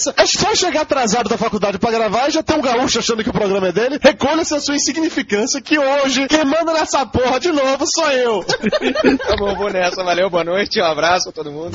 [0.00, 0.14] essa.
[0.16, 3.30] É só chegar atrasado da faculdade pra gravar e já tem um gaúcho achando que
[3.30, 3.98] o programa é dele.
[4.02, 8.44] Recolha-se a sua insignificância que hoje quem manda nessa porra de novo sou eu.
[9.18, 10.02] tá bom, vou nessa.
[10.02, 10.80] Valeu, boa noite.
[10.80, 11.72] Um abraço a todo mundo.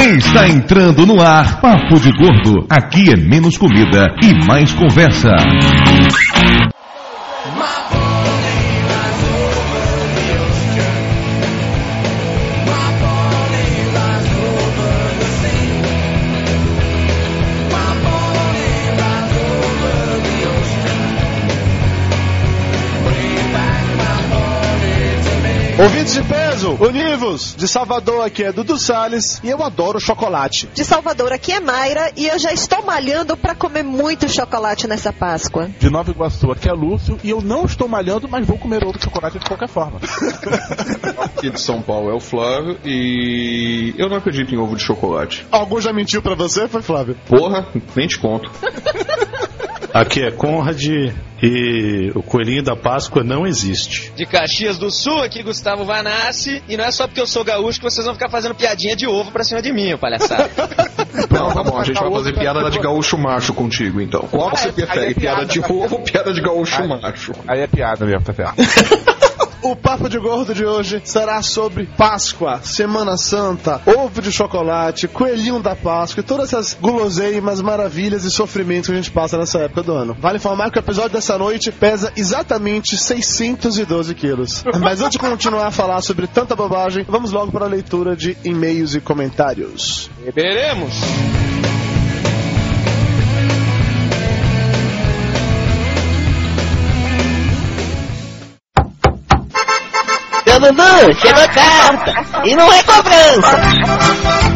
[0.00, 2.66] Está entrando no ar Papo de Gordo.
[2.70, 5.28] Aqui é menos comida e mais conversa.
[25.78, 27.54] Ouvintes de peso, univos!
[27.56, 30.68] De Salvador aqui é Dudu Salles e eu adoro chocolate.
[30.74, 35.12] De Salvador aqui é Mayra e eu já estou malhando para comer muito chocolate nessa
[35.12, 35.70] Páscoa.
[35.78, 39.04] De Nova Iguaçu aqui é Lúcio e eu não estou malhando, mas vou comer outro
[39.04, 40.00] chocolate de qualquer forma.
[41.22, 45.46] aqui de São Paulo é o Flávio e eu não acredito em ovo de chocolate.
[45.48, 47.16] Algum já mentiu para você, foi Flávio?
[47.28, 48.50] Porra, nem te conto.
[49.92, 50.84] Aqui é Conrad
[51.42, 54.12] e o coelhinho da Páscoa não existe.
[54.14, 56.62] De Caxias do Sul, aqui Gustavo Vanassi.
[56.68, 59.06] E não é só porque eu sou gaúcho que vocês vão ficar fazendo piadinha de
[59.06, 60.50] ovo pra cima de mim, palhaçada.
[61.30, 64.22] não, tá bom, a gente vai fazer piada de gaúcho macho contigo, então.
[64.30, 65.14] Qual você prefere?
[65.14, 67.32] Piada de ovo ou piada de gaúcho macho?
[67.46, 68.56] Aí é piada mesmo, tá certo.
[69.60, 75.58] O Papo de Gordo de hoje será sobre Páscoa, Semana Santa, ovo de chocolate, coelhinho
[75.58, 79.82] da Páscoa e todas essas guloseimas, maravilhas e sofrimentos que a gente passa nessa época
[79.82, 80.16] do ano.
[80.20, 84.62] Vale informar que o episódio dessa noite pesa exatamente 612 quilos.
[84.80, 88.36] Mas antes de continuar a falar sobre tanta bobagem, vamos logo para a leitura de
[88.44, 90.08] e-mails e comentários.
[90.24, 90.94] Beberemos!
[100.60, 102.12] Dudu, chegou a carta.
[102.44, 104.47] E não é cobrança.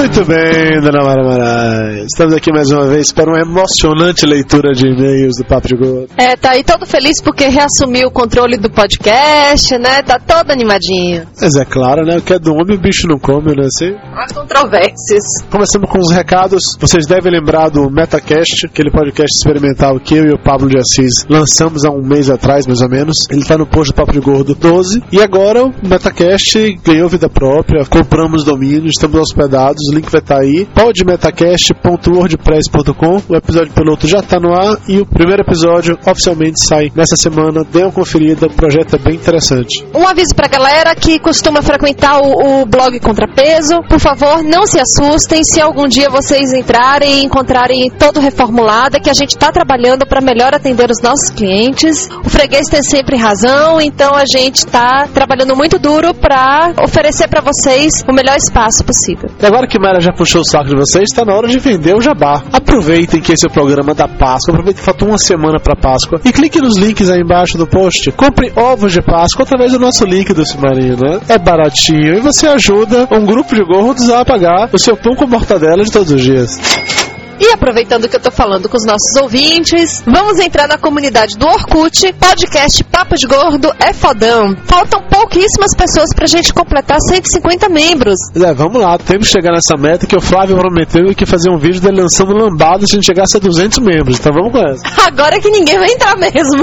[0.00, 2.06] Muito bem, dona Mara Marais.
[2.06, 6.08] Estamos aqui mais uma vez para uma emocionante leitura de e-mails do Papo de Gordo.
[6.16, 10.02] É, tá aí todo feliz porque reassumiu o controle do podcast, né?
[10.02, 11.26] Tá todo animadinho.
[11.38, 12.16] Mas é claro, né?
[12.16, 13.66] O que é do homem o bicho não come, né?
[13.66, 13.94] Assim?
[14.16, 15.22] As controvérsias.
[15.50, 16.62] Começando com os recados.
[16.80, 21.26] Vocês devem lembrar do Metacast, aquele podcast experimental que eu e o Pablo de Assis
[21.28, 23.26] lançamos há um mês atrás, mais ou menos.
[23.28, 25.02] Ele tá no post do Papo de Gordo 12.
[25.12, 30.36] E agora o Metacast ganhou vida própria, compramos domínio, estamos hospedados o link vai estar
[30.36, 30.66] tá aí.
[30.74, 33.22] podmetacast.wordpress.com.
[33.28, 37.64] O episódio piloto já está no ar e o primeiro episódio oficialmente sai nessa semana.
[37.64, 39.84] Dê uma conferida, o projeto é bem interessante.
[39.94, 43.82] Um aviso pra galera que costuma frequentar o, o blog Contrapeso.
[43.88, 49.00] Por favor, não se assustem se algum dia vocês entrarem e encontrarem todo reformulado, é
[49.00, 52.08] que a gente está trabalhando para melhor atender os nossos clientes.
[52.24, 57.40] O freguês tem sempre razão, então a gente está trabalhando muito duro para oferecer para
[57.40, 59.30] vocês o melhor espaço possível.
[59.40, 61.96] E agora que Mara já puxou o saco de vocês, está na hora de vender
[61.96, 62.42] o jabá.
[62.52, 66.20] Aproveitem que esse é o programa da Páscoa, aproveitem que falta uma semana para Páscoa
[66.24, 68.12] e clique nos links aí embaixo do post.
[68.12, 70.98] Compre ovos de Páscoa através do nosso link do Submarino.
[71.00, 71.20] Né?
[71.28, 75.26] É baratinho e você ajuda um grupo de gordos a pagar o seu pão com
[75.26, 77.09] mortadela de todos os dias.
[77.40, 81.46] E aproveitando que eu tô falando com os nossos ouvintes, vamos entrar na comunidade do
[81.46, 84.54] Orkut, podcast Papo de Gordo é fodão.
[84.66, 88.16] Faltam pouquíssimas pessoas pra gente completar 150 membros.
[88.36, 91.56] É, vamos lá, temos que chegar nessa meta que o Flávio prometeu que fazer um
[91.56, 94.82] vídeo dele lançando lambada se a gente chegasse a 200 membros, então vamos com essa.
[95.08, 96.62] Agora que ninguém vai entrar mesmo.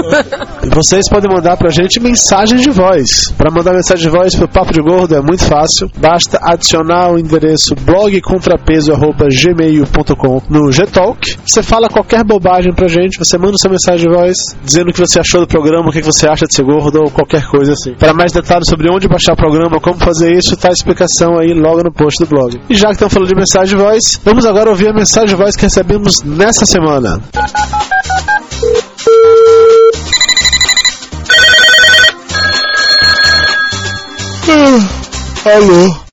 [0.72, 3.32] Vocês podem mandar pra gente mensagens de voz.
[3.36, 7.18] Para mandar mensagem de voz pro Papo de Gordo é muito fácil, basta adicionar o
[7.18, 11.36] endereço blogcontrapeso.gmail.com no Gtalk.
[11.44, 15.00] Você fala qualquer bobagem pra gente, você manda sua mensagem de voz dizendo o que
[15.00, 17.94] você achou do programa, o que você acha de ser gordo ou qualquer coisa assim.
[17.94, 21.52] Para mais detalhes sobre onde baixar o programa, como fazer isso, tá a explicação aí
[21.54, 22.60] logo no post do blog.
[22.68, 25.34] E já que estamos falando de mensagem de voz, vamos agora ouvir a mensagem de
[25.34, 27.20] voz que recebemos nessa semana.
[34.50, 36.07] Ah, alô.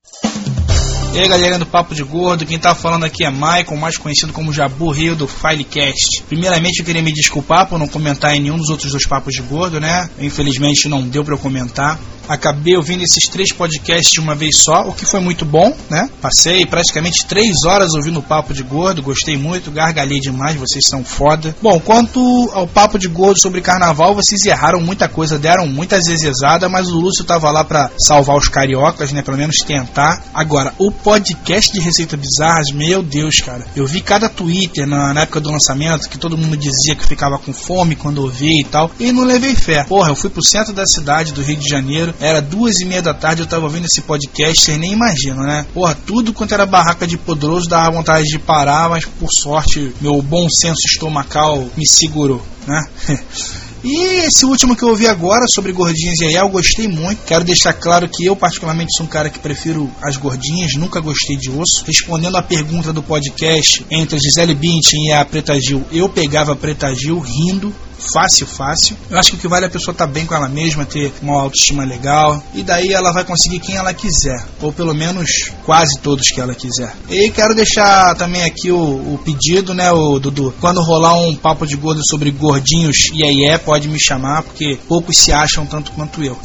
[1.15, 4.33] E aí galera do Papo de Gordo, quem tá falando aqui é Michael, mais conhecido
[4.33, 6.23] como Jabu Rio do Filecast.
[6.27, 9.41] Primeiramente eu queria me desculpar por não comentar em nenhum dos outros dois Papos de
[9.41, 10.09] Gordo, né?
[10.19, 11.97] Infelizmente não deu para eu comentar.
[12.27, 16.09] Acabei ouvindo esses três podcasts de uma vez só, o que foi muito bom, né?
[16.19, 21.03] Passei praticamente três horas ouvindo o Papo de Gordo, gostei muito, gargalhei demais, vocês são
[21.03, 21.56] foda.
[21.62, 26.69] Bom, quanto ao Papo de Gordo sobre carnaval, vocês erraram muita coisa, deram muitas exesadas,
[26.69, 29.21] mas o Lúcio tava lá para salvar os cariocas, né?
[29.21, 30.23] Pelo menos tentar.
[30.33, 33.63] Agora, o podcast de Receita Bizarras, meu Deus, cara.
[33.75, 37.38] Eu vi cada Twitter na, na época do lançamento que todo mundo dizia que ficava
[37.38, 39.84] com fome quando ouvia e tal, e não levei fé.
[39.84, 43.04] Porra, eu fui pro centro da cidade do Rio de Janeiro, era duas e meia
[43.04, 45.63] da tarde, eu tava ouvindo esse podcast, vocês nem imaginam, né?
[45.75, 50.19] Porra, tudo quanto era barraca de poderoso dava vontade de parar, mas por sorte, meu
[50.24, 52.81] bom senso estomacal me segurou, né?
[53.88, 57.24] E esse último que eu ouvi agora sobre gordinhas e aí eu gostei muito.
[57.24, 61.38] Quero deixar claro que eu, particularmente, sou um cara que prefiro as gordinhas, nunca gostei
[61.38, 61.84] de osso.
[61.86, 66.54] Respondendo a pergunta do podcast entre a Gisele Bündchen e a Preta Gil, eu pegava
[66.54, 67.72] a Preta Gil rindo
[68.13, 68.97] fácil, fácil.
[69.09, 70.86] Eu acho que o que vale é a pessoa estar tá bem com ela mesma,
[70.86, 75.51] ter uma autoestima legal, e daí ela vai conseguir quem ela quiser, ou pelo menos
[75.63, 76.94] quase todos que ela quiser.
[77.09, 81.65] E quero deixar também aqui o, o pedido, né, o Dudu, quando rolar um papo
[81.65, 85.91] de gordo sobre gordinhos e aí é, pode me chamar, porque poucos se acham tanto
[85.91, 86.38] quanto eu.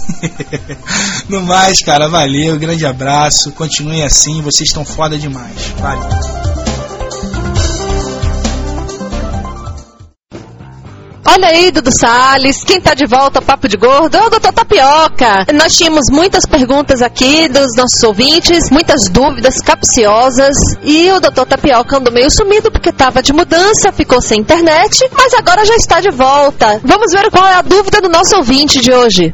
[1.28, 5.74] no mais, cara, valeu, grande abraço, continue assim, vocês estão foda demais.
[5.78, 6.59] Valeu.
[11.32, 15.46] Olha aí, Dudu Salles, quem tá de volta, Papo de Gordo, é o Doutor Tapioca.
[15.54, 21.98] Nós tínhamos muitas perguntas aqui dos nossos ouvintes, muitas dúvidas capciosas, e o Doutor Tapioca
[21.98, 26.10] andou meio sumido porque tava de mudança, ficou sem internet, mas agora já está de
[26.10, 26.80] volta.
[26.82, 29.32] Vamos ver qual é a dúvida do nosso ouvinte de hoje.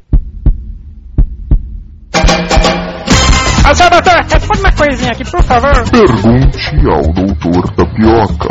[3.71, 5.91] Ô, seu doutor, responde uma coisinha aqui, por favor.
[5.91, 6.59] Pergunte
[6.91, 8.51] ao doutor Tapioca.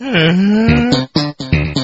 [0.00, 1.79] Olá,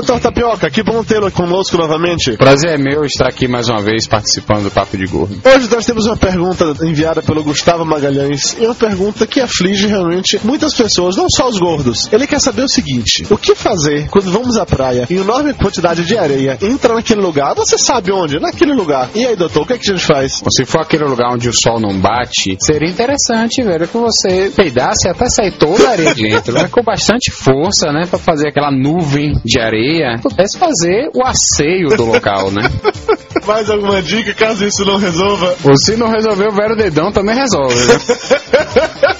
[0.00, 2.34] doutor Tapioca, que bom tê-lo conosco novamente.
[2.38, 5.38] Prazer é meu estar aqui mais uma vez participando do Papo de Gordo.
[5.44, 10.40] Hoje nós temos uma pergunta enviada pelo Gustavo Magalhães e uma pergunta que aflige realmente
[10.42, 12.08] muitas pessoas, não só os gordos.
[12.10, 16.02] Ele quer saber o seguinte: o que fazer quando vamos à praia e enorme quantidade
[16.06, 17.54] de areia entra naquele lugar?
[17.54, 18.40] Você sabe onde?
[18.40, 19.10] Naquele lugar.
[19.14, 20.42] E aí, doutor, o que, é que a gente faz?
[20.50, 25.10] Se for aquele lugar onde o sol não bate, seria interessante, velho, que você peidasse
[25.10, 26.68] até sair toda a areia de dentro, né?
[26.70, 28.06] Com bastante força, né?
[28.08, 29.89] Pra fazer aquela nuvem de areia,
[30.22, 32.62] pudesse fazer o asseio do local, né?
[33.46, 35.56] Mais alguma dica caso isso não resolva?
[35.64, 37.94] Ou se não resolver, o velho dedão também resolve, né?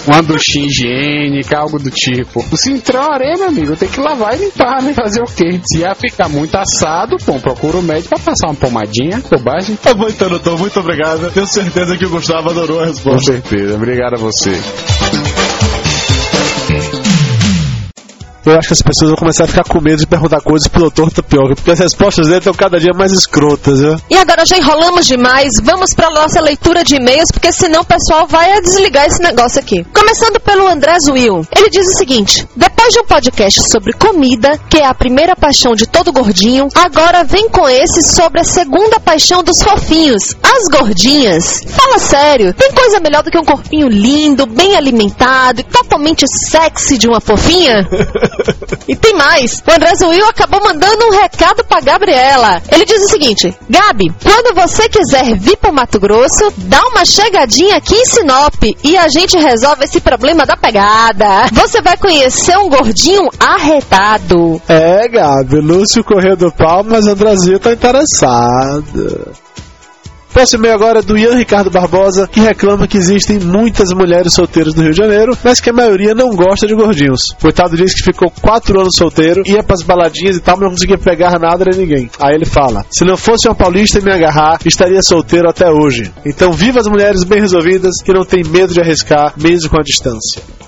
[0.06, 2.44] Uma duchinha higiênica, algo do tipo.
[2.56, 4.93] Se entrar uma areia, meu amigo, tem que lavar e limpar, né?
[4.94, 5.61] Fazer o quê?
[5.64, 9.76] Se ia ficar muito assado, bom, procura o médico pra passar uma pomadinha, bobagem.
[9.76, 11.31] Tá bom então, doutor, muito obrigado.
[11.32, 13.32] Tenho certeza que o Gustavo adorou a Com resposta.
[13.32, 14.50] certeza, obrigado a você.
[18.50, 20.81] Eu acho que as pessoas vão começar a ficar com medo de perguntar coisas pro
[20.81, 23.97] doutor Tapioca, porque as respostas dele estão cada dia mais escrotas, viu?
[24.11, 28.26] E agora já enrolamos demais, vamos para nossa leitura de e-mails, porque senão o pessoal
[28.26, 29.85] vai desligar esse negócio aqui.
[29.94, 31.47] Começando pelo André Will.
[31.55, 35.76] Ele diz o seguinte: depois de um podcast sobre comida, que é a primeira paixão
[35.76, 41.62] de todo gordinho, agora vem com esse sobre a segunda paixão dos fofinhos, as gordinhas.
[41.69, 46.99] Fala sério, tem coisa melhor do que um corpinho lindo, bem alimentado e totalmente sexy
[46.99, 47.88] de uma fofinha?
[48.88, 49.62] E tem mais.
[49.66, 52.62] O André Will acabou mandando um recado pra Gabriela.
[52.70, 57.76] Ele diz o seguinte: Gabi, quando você quiser vir pro Mato Grosso, dá uma chegadinha
[57.76, 61.47] aqui em Sinop e a gente resolve esse problema da pegada.
[61.52, 64.61] Você vai conhecer um gordinho arretado.
[64.68, 69.32] É, Gabi, Lúcio correu do pau, mas o Brasil tá interessado.
[70.32, 74.75] Próximo e-mail agora é do Ian Ricardo Barbosa, que reclama que existem muitas mulheres solteiras
[74.75, 77.22] no Rio de Janeiro, mas que a maioria não gosta de gordinhos.
[77.40, 80.99] Coitado diz que ficou quatro anos solteiro, ia pras baladinhas e tal, mas não conseguia
[80.99, 82.08] pegar nada de ninguém.
[82.20, 86.12] Aí ele fala: Se não fosse uma paulista e me agarrar, estaria solteiro até hoje.
[86.25, 89.84] Então viva as mulheres bem resolvidas que não têm medo de arriscar, mesmo com a
[89.84, 90.60] distância.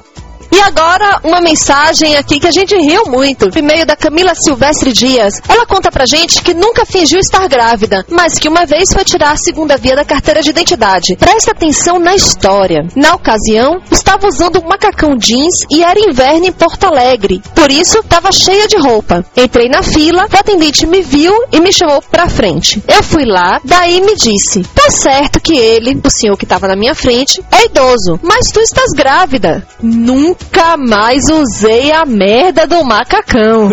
[0.55, 3.49] E agora, uma mensagem aqui que a gente riu muito.
[3.57, 5.41] E-mail da Camila Silvestre Dias.
[5.49, 9.33] Ela conta pra gente que nunca fingiu estar grávida, mas que uma vez foi tirar
[9.33, 11.17] a segunda via da carteira de identidade.
[11.17, 12.87] Presta atenção na história.
[12.95, 17.43] Na ocasião, estava usando um macacão jeans e era inverno em Porto Alegre.
[17.55, 19.25] Por isso, estava cheia de roupa.
[19.35, 22.83] Entrei na fila, o atendente me viu e me chamou pra frente.
[22.87, 26.77] Eu fui lá, daí me disse: Tá certo que ele, o senhor que estava na
[26.77, 29.67] minha frente, é idoso, mas tu estás grávida.
[29.81, 30.42] Nunca
[30.77, 33.69] mais usei a merda do macacão.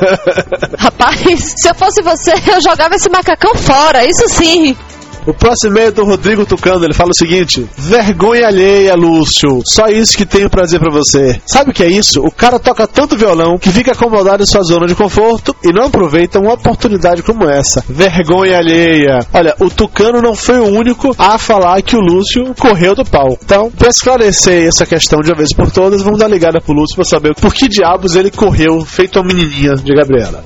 [0.78, 4.76] Rapaz, se eu fosse você, eu jogava esse macacão fora, isso sim.
[5.26, 9.62] O próximo é do Rodrigo Tucano, ele fala o seguinte: Vergonha alheia, Lúcio.
[9.64, 11.40] Só isso que tenho pra dizer pra você.
[11.46, 12.20] Sabe o que é isso?
[12.20, 15.86] O cara toca tanto violão que fica acomodado em sua zona de conforto e não
[15.86, 17.82] aproveita uma oportunidade como essa.
[17.88, 19.20] Vergonha alheia.
[19.32, 23.38] Olha, o Tucano não foi o único a falar que o Lúcio correu do pau.
[23.42, 26.96] Então, pra esclarecer essa questão de uma vez por todas, vamos dar ligada pro Lúcio
[26.96, 30.44] pra saber por que diabos ele correu feito a menininha de Gabriela.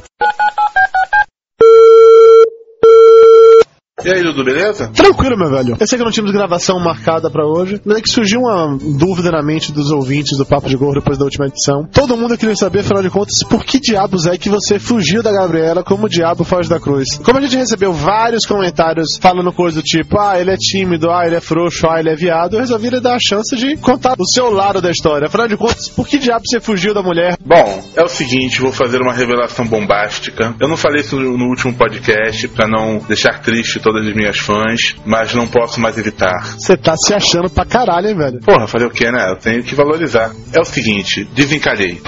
[4.04, 4.88] E aí, Dudu, beleza?
[4.94, 5.76] Tranquilo, meu velho.
[5.78, 9.30] Eu sei que não tínhamos gravação marcada pra hoje, mas é que surgiu uma dúvida
[9.32, 11.84] na mente dos ouvintes do Papo de Gordo depois da última edição.
[11.92, 15.32] Todo mundo queria saber, afinal de contas, por que diabos é que você fugiu da
[15.32, 17.18] Gabriela como o diabo foge da cruz?
[17.24, 21.26] Como a gente recebeu vários comentários falando coisa do tipo, ah, ele é tímido, ah,
[21.26, 24.14] ele é frouxo, ah, ele é viado, eu resolvi lhe dar a chance de contar
[24.16, 25.26] o seu lado da história.
[25.26, 27.36] Afinal de contas, por que diabos você fugiu da mulher?
[27.44, 30.54] Bom, é o seguinte, vou fazer uma revelação bombástica.
[30.60, 34.96] Eu não falei isso no último podcast pra não deixar triste todas as minhas fãs,
[35.06, 36.34] mas não posso mais evitar.
[36.58, 38.40] Você tá se achando pra caralho, hein, velho?
[38.40, 39.30] Porra, fazer o que, né?
[39.30, 40.30] Eu tenho que valorizar.
[40.52, 41.98] É o seguinte, desencalhei.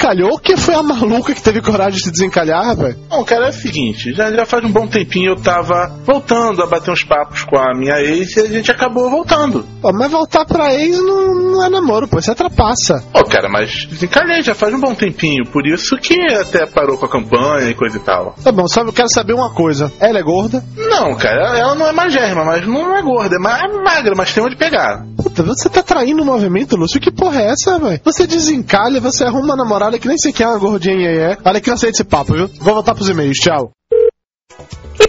[0.00, 0.38] Desencalhou?
[0.38, 2.94] Quem foi a maluca que teve coragem de se desencalhar, rapaz?
[3.08, 6.66] Bom, cara, é o seguinte, já, já faz um bom tempinho eu tava voltando a
[6.66, 9.64] bater uns papos com a minha ex e a gente acabou voltando.
[9.80, 13.02] Pô, mas voltar pra ex não, não é namoro, pô, isso é trapaça.
[13.12, 17.06] Pô, cara, mas desencalhei já faz um bom tempinho, por isso que até parou com
[17.06, 18.34] a campanha e coisa e tal.
[18.44, 19.90] Tá bom, só eu quero saber uma coisa.
[19.98, 20.62] Ela é gorda?
[20.76, 24.32] Não, cara, ela não é magérrima, mas não é gorda, é ma- é magra, mas
[24.32, 25.04] tem onde pegar.
[25.16, 27.00] Puta, você tá traindo o movimento, Lúcio?
[27.00, 28.00] Que porra é essa, velho?
[28.04, 31.38] Você desencalha, você arruma uma namorada que nem sequer uma gordinha aí é.
[31.44, 32.48] Olha que não sei desse papo, viu?
[32.60, 33.70] Vou voltar pros e-mails, tchau.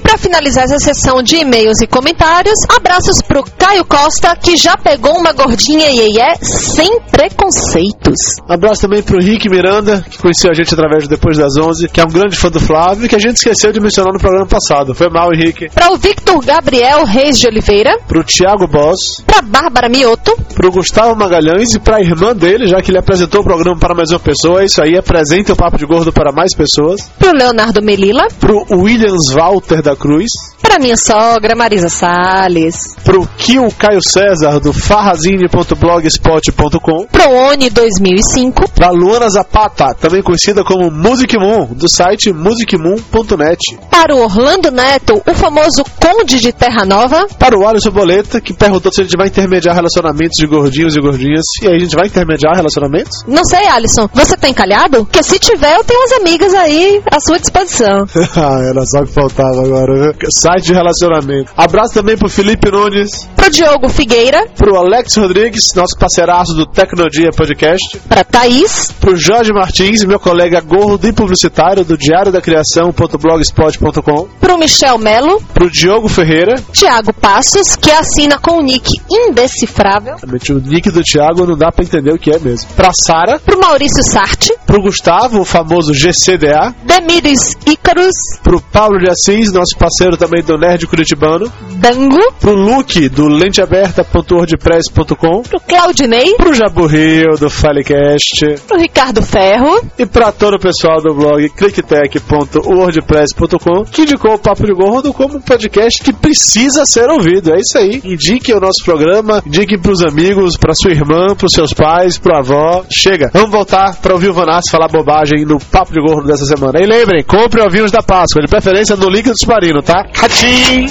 [0.07, 4.77] E para finalizar essa sessão de e-mails e comentários, abraços pro Caio Costa, que já
[4.77, 8.37] pegou uma gordinha iê sem preconceitos.
[8.47, 11.99] Abraço também pro Rick Miranda, que conheceu a gente através do Depois das 11, que
[11.99, 14.45] é um grande fã do Flávio e que a gente esqueceu de mencionar no programa
[14.45, 14.95] passado.
[14.95, 15.67] Foi mal, Henrique.
[15.75, 21.17] Para o Victor Gabriel Reis de Oliveira, Pro Thiago Boss, para Bárbara Mioto, pro Gustavo
[21.17, 24.61] Magalhães e pra irmã dele, já que ele apresentou o programa para mais uma pessoa.
[24.61, 27.11] É isso aí, apresenta o Papo de Gordo para mais pessoas.
[27.19, 30.27] pro Leonardo Melila, Pro Williams Walter da Cruz,
[30.61, 38.89] para minha sogra Marisa Salles, pro Kio Caio César do farrazine.blogspot.com, pro Oni 2005, pra
[38.89, 45.33] Luana Zapata, também conhecida como Music Moon, do site musicmoon.net, para o Orlando Neto, o
[45.33, 49.27] famoso Conde de Terra Nova, para o Alisson Boleta, que perguntou se a gente vai
[49.27, 51.43] intermediar relacionamentos de gordinhos e gordinhas.
[51.61, 53.23] E aí, a gente vai intermediar relacionamentos?
[53.27, 55.05] Não sei, Alisson, você tá encalhado?
[55.05, 58.05] Porque se tiver, eu tenho umas amigas aí à sua disposição.
[58.39, 60.13] Ah, Era só que faltava agora, viu?
[60.29, 61.51] Site de relacionamento.
[61.55, 67.29] Abraço também pro Felipe Nunes, Pro Diogo Figueira, pro Alex Rodrigues, nosso parceiraço do Tecnodia
[67.29, 74.27] Podcast, pra Thaís, pro Jorge Martins, meu colega gordo e publicitário do Diário da Criação.blogspot.com,
[74.39, 80.59] pro Michel Melo, pro Diogo Ferreira, Tiago Passos, que assina com o nick indecifrável, o
[80.67, 84.03] nick do Thiago não dá pra entender o que é mesmo, pra Sara, pro Maurício
[84.03, 90.43] Sarti, pro Gustavo, o famoso GCDA, Demires Ícaros, pro Paulo de Assis, nosso parceiro também
[90.43, 98.45] do Nerd Curitibano, Dango, pro Luke do lenteaberta.wordpress.com, pro Claudinei, pro Jabu Rio do Filecast
[98.67, 104.65] pro Ricardo Ferro, e pra todo o pessoal do blog clicktech.wordpress.com que indicou o Papo
[104.65, 107.53] de Gordo como um podcast que precisa ser ouvido.
[107.53, 108.01] É isso aí.
[108.03, 112.83] Indiquem o nosso programa, indiquem pros amigos, pra sua irmã, pros seus pais, pro avó.
[112.89, 113.29] Chega.
[113.33, 116.79] Vamos voltar pra ouvir o Vanassi falar bobagem no Papo de Gordo dessa semana.
[116.81, 120.05] E lembrem, compre ovinhos da Páscoa, de preferência no link do Submarino, minuta.
[120.13, 120.87] ¡Cachín!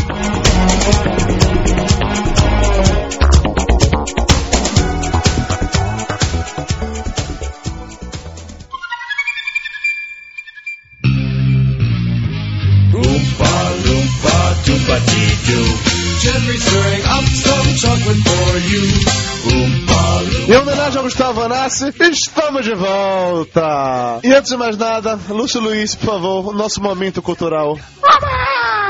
[16.26, 19.25] Jeffrey's stirring up some chocolate for you.
[21.07, 24.19] Gustavo Vanassi, estamos de volta!
[24.25, 27.79] E antes de mais nada, Lúcio Luiz, por favor, nosso momento cultural.
[28.03, 28.86] Ah,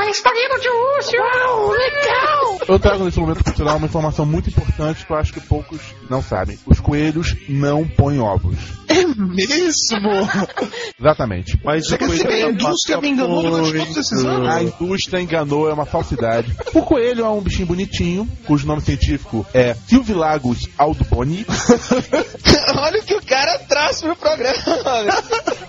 [0.59, 1.17] de.
[1.17, 2.57] Uau, legal.
[2.67, 6.21] Eu trago nesse momento cultural uma informação muito importante que eu acho que poucos não
[6.21, 6.59] sabem.
[6.65, 8.57] Os coelhos não põem ovos.
[8.89, 10.09] É mesmo?
[10.99, 11.59] Exatamente.
[11.63, 14.49] Mas Você quer dizer que a indústria me enganou durante todos esses anos?
[14.49, 16.55] A indústria enganou, é uma falsidade.
[16.73, 21.45] O coelho é um bichinho bonitinho, cujo nome científico é Silvilagos aldoboni.
[22.77, 24.57] Olha o que o cara traz pro programa.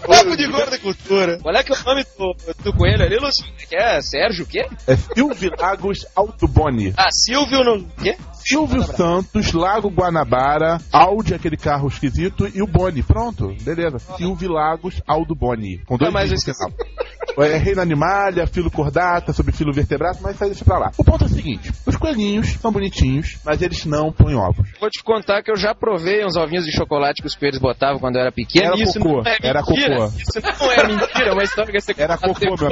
[0.07, 1.39] Papo de gordo e cultura.
[1.41, 3.45] Qual é que é o nome do, do coelho ali, Lúcio?
[3.69, 4.67] Que é Sérgio o quê?
[4.87, 6.95] É Silvio Lagos Autoboni.
[6.97, 7.85] Ah, Silvio no.
[8.03, 8.17] Quê?
[8.35, 13.03] Silvio Santos, Lago Guanabara, Audi, aquele carro esquisito, e o Boni.
[13.03, 13.99] Pronto, beleza.
[14.17, 15.79] Silvio Lagos Aldo Boni.
[15.85, 16.33] Com dois Ah, mas.
[17.39, 20.91] É reino animalha, filo cordata, sobre filo vertebrado, mas isso pra lá.
[20.99, 24.69] O ponto é o seguinte: os coelhinhos são bonitinhos, mas eles não põem ovos.
[24.81, 28.01] Vou te contar que eu já provei uns ovinhos de chocolate que os coelhos botavam
[28.01, 28.73] quando eu era pequeno.
[28.73, 29.75] Era e isso cocô, não é era cocô.
[29.77, 32.71] Isso não é mentira, é uma história que você Era conta cocô, meu.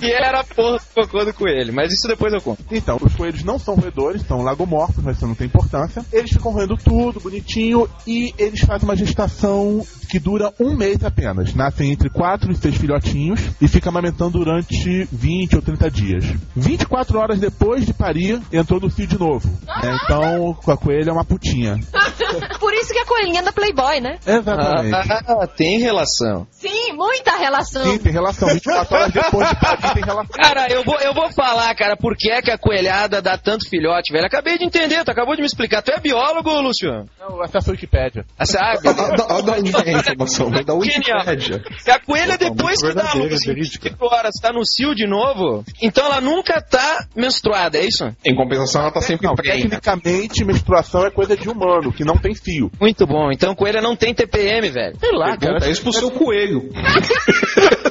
[0.00, 1.72] E era porra cocô do coelho.
[1.72, 2.62] Mas isso depois eu conto.
[2.70, 6.04] Então, os coelhos não são roedores, são lagomorfos, mas isso não tem importância.
[6.12, 11.54] Eles ficam roendo tudo, bonitinho, e eles fazem uma gestação que dura um mês apenas.
[11.54, 16.24] Nascem entre 4 e 6 filhotinhos e fica amamentando durante 20 ou 30 dias.
[16.56, 19.48] 24 horas depois de parir, entrou no cio de novo.
[19.82, 21.78] É, então, a coelha é uma putinha.
[22.58, 24.18] Por isso que a coelhinha é da Playboy, né?
[24.26, 24.94] Exatamente.
[24.94, 26.46] Ah, tem relação.
[26.50, 27.84] Sim, muita relação.
[27.84, 28.48] Sim, tem relação.
[28.48, 30.36] 24 horas depois de parir, tem relação.
[30.42, 33.68] Cara, eu vou, eu vou falar, cara, por que é que a coelhada dá tanto
[33.68, 34.26] filhote, velho.
[34.26, 35.82] Acabei de entender, tu acabou de me explicar.
[35.82, 36.90] Tu é biólogo, Lúcio?
[37.18, 38.24] Não, acesso à Wikipédia.
[38.38, 38.82] Ah, sabe?
[38.82, 40.50] Da, da onde vem a informação?
[40.50, 41.62] Da Wikipédia.
[41.78, 45.06] Se a coelha, depois que dá a luz em 24 horas, tá no cio de
[45.06, 48.04] novo, então ela nunca tá menstruada, é isso?
[48.24, 49.54] Em compensação, ela tá sempre Não, prenha.
[49.56, 52.70] tecnicamente, menstruação é coisa de humano, que não tem fio.
[52.80, 53.30] Muito bom.
[53.32, 54.96] Então coelha não tem TPM, velho.
[54.98, 55.38] Sei lá, cara.
[55.38, 56.68] Pergunta isso pro seu coelho.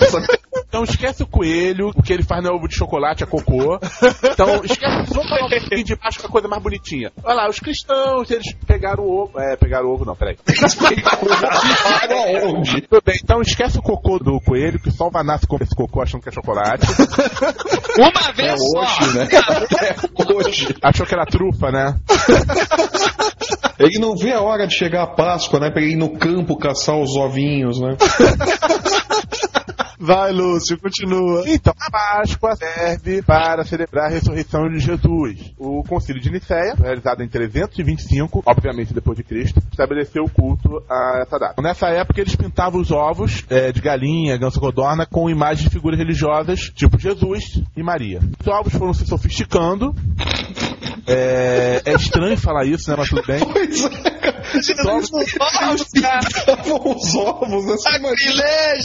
[0.79, 3.77] Então esquece o coelho, o que ele faz no ovo de chocolate é cocô.
[4.31, 7.11] Então esquece, vamos falar um pouquinho de baixo que é a coisa mais bonitinha.
[7.21, 9.37] Olha lá, os cristãos, eles pegaram o ovo.
[9.41, 10.37] É, pegaram o ovo não, peraí.
[12.89, 16.01] Tudo bem, então esquece o cocô do coelho, que só o Vanassi come esse cocô
[16.01, 16.87] achando que é chocolate.
[17.97, 18.79] Uma É vez só!
[18.79, 19.27] hoje, né?
[19.83, 20.75] É hoje.
[20.81, 21.95] Achou que era trufa, né?
[23.77, 25.69] Ele não vê a hora de chegar a Páscoa, né?
[25.71, 27.97] Pra ele ir no campo caçar os ovinhos, né?
[29.99, 31.43] Vai, Lúcio, continua.
[31.45, 35.53] Então, a Páscoa serve para celebrar a ressurreição de Jesus.
[35.57, 41.21] O Concílio de Nicéia, realizado em 325, obviamente depois de Cristo, estabeleceu o culto a
[41.21, 41.61] essa data.
[41.61, 45.99] Nessa época, eles pintavam os ovos eh, de galinha, ganso codorna, com imagens de figuras
[45.99, 48.19] religiosas, tipo Jesus e Maria.
[48.39, 49.93] Os ovos foram se sofisticando.
[51.05, 52.95] É, é estranho falar isso, né?
[52.97, 53.39] Mas tudo bem.
[53.39, 54.43] Pois é, cara.
[54.85, 55.83] Ovos.
[55.93, 57.65] Pintavam os ovos?
[57.65, 58.43] Você imagina?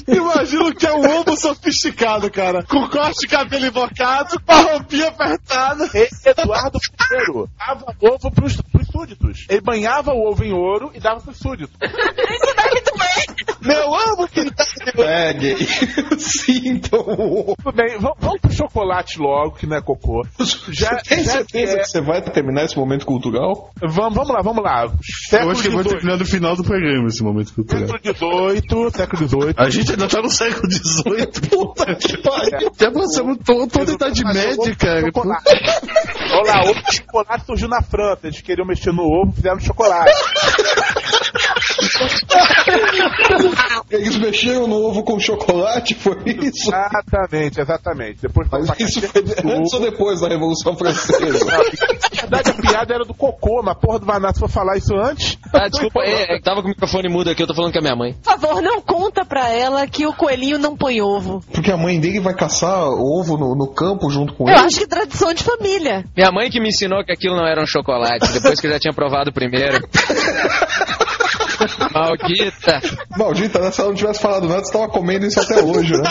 [0.09, 2.63] Imagino que é um ovo sofisticado, cara.
[2.65, 5.91] Com corte de cabelo invocado, com a roupinha apertada.
[5.95, 9.47] Esse Eduardo I dava ovo pros, pros súditos.
[9.49, 11.77] Ele banhava o ovo em ouro e dava pros súditos.
[11.83, 13.34] Isso deve doer.
[13.65, 14.65] Meu ovo que tá...
[14.95, 15.57] Pegue.
[16.19, 17.57] Sintam o ovo.
[17.63, 20.23] Tudo bem, vamos, pro chocolate logo, que não é cocô.
[20.69, 23.71] Já, Tem já certeza é- que você vai terminar esse momento cultural?
[23.83, 24.85] Vamos, vamos lá, vamos lá.
[24.85, 24.93] Eu
[25.29, 25.97] Século acho que vai XVIII.
[25.99, 27.87] terminar no final do programa esse momento cultural.
[27.89, 29.55] Século XVIII, século XVIII.
[29.57, 31.27] A gente ainda tá no século XVIII.
[31.51, 32.71] Puta que pariu.
[32.79, 35.01] Já passamos to- toda a Idade Média, cara.
[35.01, 35.45] Chocolate.
[36.33, 38.21] Olha lá, ovo de chocolate surgiu na França.
[38.25, 40.13] Eles queriam mexer no ovo, fizeram chocolate.
[44.25, 46.69] Mexeram no ovo com chocolate, foi isso?
[46.69, 48.23] Exatamente, exatamente.
[48.23, 51.45] Depois Mas isso foi antes ou depois da Revolução Francesa?
[52.25, 55.39] Na verdade, a piada era do cocô, mas porra do Vanassi foi falar isso antes.
[55.53, 57.83] Ah, desculpa, é, é, tava com o microfone mudo aqui, eu tô falando com a
[57.83, 58.15] minha mãe.
[58.15, 61.41] Por favor, não conta pra ela que o coelhinho não põe ovo.
[61.53, 64.65] Porque a mãe dele vai caçar ovo no, no campo junto com Eu ele?
[64.67, 66.05] acho que é tradição de família.
[66.17, 68.79] Minha mãe que me ensinou que aquilo não era um chocolate, depois que eu já
[68.79, 69.87] tinha provado o primeiro.
[71.93, 72.81] Maldita!
[73.17, 73.71] Maldita, né?
[73.71, 76.11] Se ela não tivesse falado nada, você tava comendo isso até hoje, né?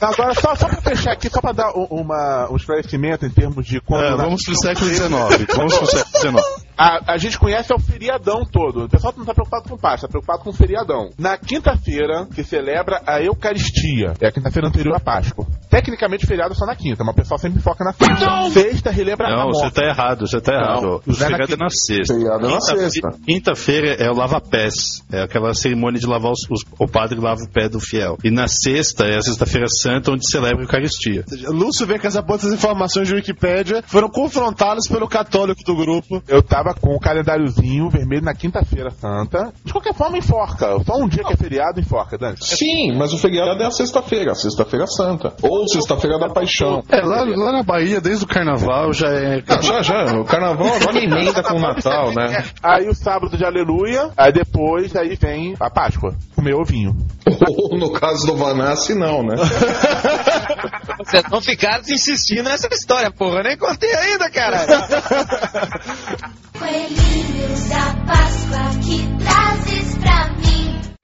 [0.00, 3.64] Agora, só, só pra fechar aqui, só pra dar um, uma, um esclarecimento em termos
[3.64, 4.04] de quando.
[4.04, 4.90] É, vamos pro o século.
[4.90, 5.10] XIX.
[5.56, 6.44] Vamos pro século XIX.
[6.76, 8.84] A, a gente conhece é o feriadão todo.
[8.84, 11.10] O pessoal não tá preocupado com Páscoa, tá preocupado com o feriadão.
[11.18, 14.14] Na quinta-feira se celebra a Eucaristia.
[14.20, 15.46] É a quinta-feira anterior à Páscoa.
[15.70, 18.50] Tecnicamente, feriado é só na quinta, mas o pessoal sempre foca na sexta.
[18.50, 19.58] Sexta relembra a Não, morte.
[19.60, 21.02] você tá errado, você tá errado.
[21.06, 22.14] O não é na feriado é na sexta.
[22.14, 23.08] Feriado é na sexta.
[23.26, 25.02] Quinta-feira é o lava-pés.
[25.12, 28.18] É aquela cerimônia de lavar os, os- O padre lava o pé do fiel.
[28.24, 31.24] E na sexta é a Sexta-feira Santa, onde celebra a Eucaristia.
[31.48, 36.22] Lúcio vê que essa boas informações de Wikipédia foram confrontadas pelo católico do grupo.
[36.28, 39.52] Eu tava com o calendáriozinho vermelho na quinta-feira santa.
[39.64, 40.78] De qualquer forma, enforca.
[40.84, 42.36] Só um dia que é feriado, enforca, Dani.
[42.38, 45.34] Sim, mas o feriado é a sexta-feira, a sexta-feira santa.
[45.42, 46.82] Ou sexta-feira da paixão.
[46.88, 49.42] É, lá, lá na Bahia, desde o carnaval já é.
[49.48, 50.18] Ah, já, já.
[50.18, 52.44] O carnaval agora emenda com o Natal, né?
[52.62, 56.14] Aí o sábado de aleluia, aí depois aí vem a Páscoa.
[56.34, 56.96] Comer ovinho.
[57.26, 59.36] Ou no caso do Vanassi, não, né?
[60.98, 63.38] Vocês não ficaram insistindo nessa história, porra.
[63.38, 64.70] Eu nem contei ainda, caralho.
[66.58, 70.51] Coelhinho da Páscoa que trazes pra mim.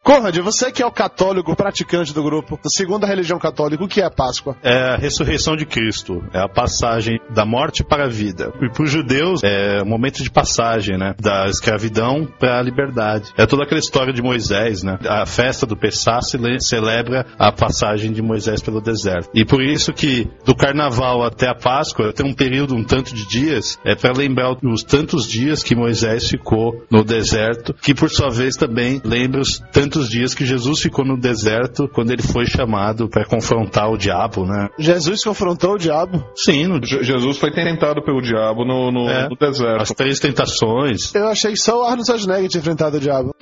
[0.08, 4.00] Conrad, você que é o católico praticante do grupo, segundo a religião católica, o que
[4.00, 4.56] é a Páscoa?
[4.62, 8.50] É a ressurreição de Cristo, é a passagem da morte para a vida.
[8.62, 13.34] E para os judeus é o momento de passagem, né, da escravidão para a liberdade.
[13.36, 14.98] É toda aquela história de Moisés, né?
[15.06, 19.28] A festa do Pessah cele- celebra a passagem de Moisés pelo deserto.
[19.34, 23.28] E por isso que do carnaval até a Páscoa tem um período um tanto de
[23.28, 28.30] dias é para lembrar os tantos dias que Moisés ficou no deserto, que por sua
[28.30, 33.08] vez também lembra os tantos dias que Jesus ficou no deserto quando ele foi chamado
[33.08, 34.68] para confrontar o diabo, né?
[34.78, 36.22] Jesus confrontou o diabo?
[36.36, 36.78] Sim, no...
[36.84, 39.26] Je- Jesus foi tentado pelo diabo no, no- É.
[39.30, 39.80] no deserto.
[39.80, 41.14] as três tentações.
[41.14, 43.34] Eu achei que só o Arnold Schwarzenegger tinha enfrentado o diabo.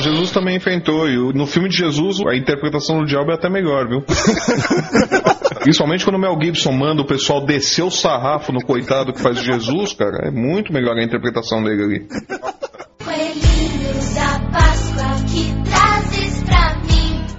[0.00, 3.48] Jesus também enfrentou, e o- no filme de Jesus a interpretação do diabo é até
[3.50, 4.02] melhor, viu?
[5.62, 9.38] Principalmente quando o Mel Gibson manda o pessoal descer o sarrafo no coitado que faz
[9.38, 12.06] Jesus, cara, é muito melhor a interpretação dele ali.
[13.04, 15.17] Coelhinhos da Páscoa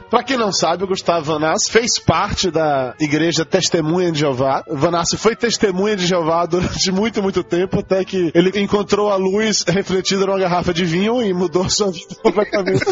[0.10, 4.64] Pra quem não sabe, o Gustavo Vanassi fez parte da igreja Testemunha de Jeová.
[4.68, 9.64] Vanassi foi testemunha de Jeová durante muito, muito tempo, até que ele encontrou a luz
[9.68, 12.84] refletida numa garrafa de vinho e mudou sua vida completamente.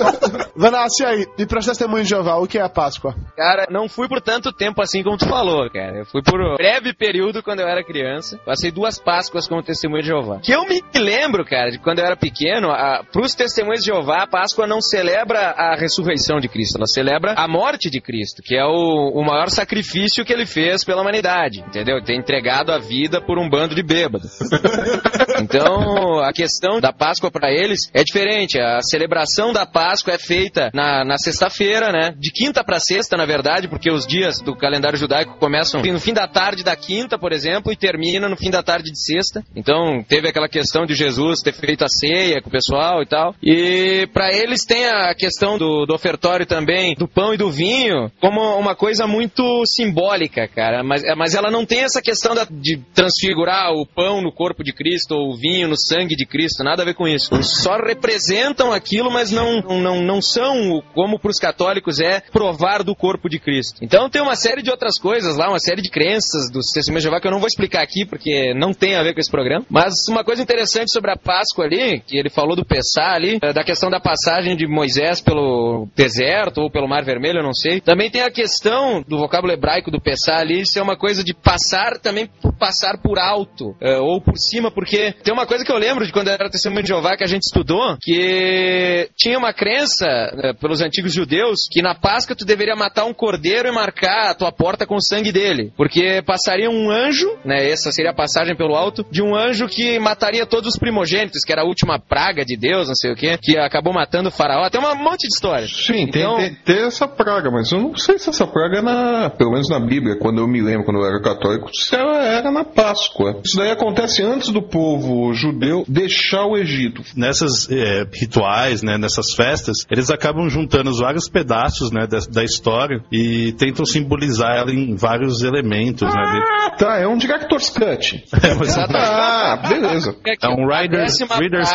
[0.54, 1.26] Vanassi, e aí?
[1.38, 3.14] E pra Testemunha de Jeová, o que é a Páscoa?
[3.36, 5.98] Cara, não fui por tanto tempo assim como tu falou, cara.
[5.98, 8.38] Eu fui por um breve período quando eu era criança.
[8.44, 10.40] Passei duas Páscoas como testemunha de Jeová.
[10.40, 14.22] Que eu me lembro, cara, de quando eu era pequeno, a, pros testemunhos de Jeová,
[14.22, 18.56] a Páscoa não celebra a ressurreição de Cristo, ela celebra a morte de Cristo, que
[18.56, 22.02] é o, o maior sacrifício que ele fez pela humanidade, entendeu?
[22.02, 24.38] Ter entregado a vida por um bando de bêbados.
[25.40, 28.60] Então, a questão da Páscoa para eles é diferente.
[28.60, 32.14] A celebração da Páscoa é feita na, na sexta-feira, né?
[32.18, 36.12] De quinta para sexta, na verdade, porque os dias do calendário judaico começam no fim
[36.12, 39.42] da tarde da quinta, por exemplo, e termina no fim da tarde de sexta.
[39.56, 43.34] Então, teve aquela questão de Jesus ter feito a ceia com o pessoal e tal.
[43.42, 48.10] E para eles tem a questão do, do ofertório também, do pão e do vinho,
[48.20, 50.82] como uma coisa muito simbólica, cara.
[50.82, 54.72] Mas, mas ela não tem essa questão da- de transfigurar o pão no corpo de
[54.72, 57.32] Cristo ou o vinho no sangue de Cristo, nada a ver com isso.
[57.32, 62.82] Eles só representam aquilo, mas não, não, não são, como para os católicos é, provar
[62.82, 63.78] do corpo de Cristo.
[63.80, 67.08] Então tem uma série de outras coisas lá, uma série de crenças dos testemunhos de
[67.08, 69.64] Jeová que eu não vou explicar aqui porque não tem a ver com esse programa.
[69.70, 73.52] Mas uma coisa interessante sobre a Páscoa ali, que ele falou do Pessá ali, é
[73.52, 77.80] da questão da passagem de Moisés pelo deserto ou pelo Mar Vermelho, eu não sei.
[77.80, 81.98] Também tem a questão do vocábulo hebraico do Pessá ali, ser uma coisa de passar
[81.98, 85.78] também por passar por alto é, ou por cima, porque tem uma coisa que eu
[85.78, 90.06] lembro de quando era testemunho de Jeová que a gente estudou, que tinha uma crença
[90.06, 94.34] é, pelos antigos judeus que na Páscoa tu deveria matar um cordeiro e marcar a
[94.34, 98.56] tua porta com o sangue dele, porque passaria um anjo, né, essa seria a passagem
[98.56, 102.44] pelo alto, de um anjo que mataria todos os primogênitos, que era a última praga
[102.44, 104.68] de Deus, não sei o que, que acabou matando o faraó.
[104.68, 105.70] Tem um monte de histórias.
[105.70, 108.82] Sim, tem, Então- tem, tem essa praga, mas eu não sei se essa praga é
[108.82, 109.30] na.
[109.30, 112.50] Pelo menos na Bíblia, quando eu me lembro, quando eu era católico, se ela era
[112.50, 113.40] na Páscoa.
[113.44, 117.02] Isso daí acontece antes do povo judeu deixar o Egito.
[117.16, 122.44] Nessas é, rituais, né, nessas festas, eles acabam juntando os vários pedaços né, da, da
[122.44, 126.02] história e tentam simbolizar ela em vários elementos.
[126.12, 126.22] né,
[126.64, 128.24] Ah, tá, é um Director's Cut.
[128.42, 130.16] É, mas- Ah, beleza.
[130.42, 131.70] É um A Rider's, Reader's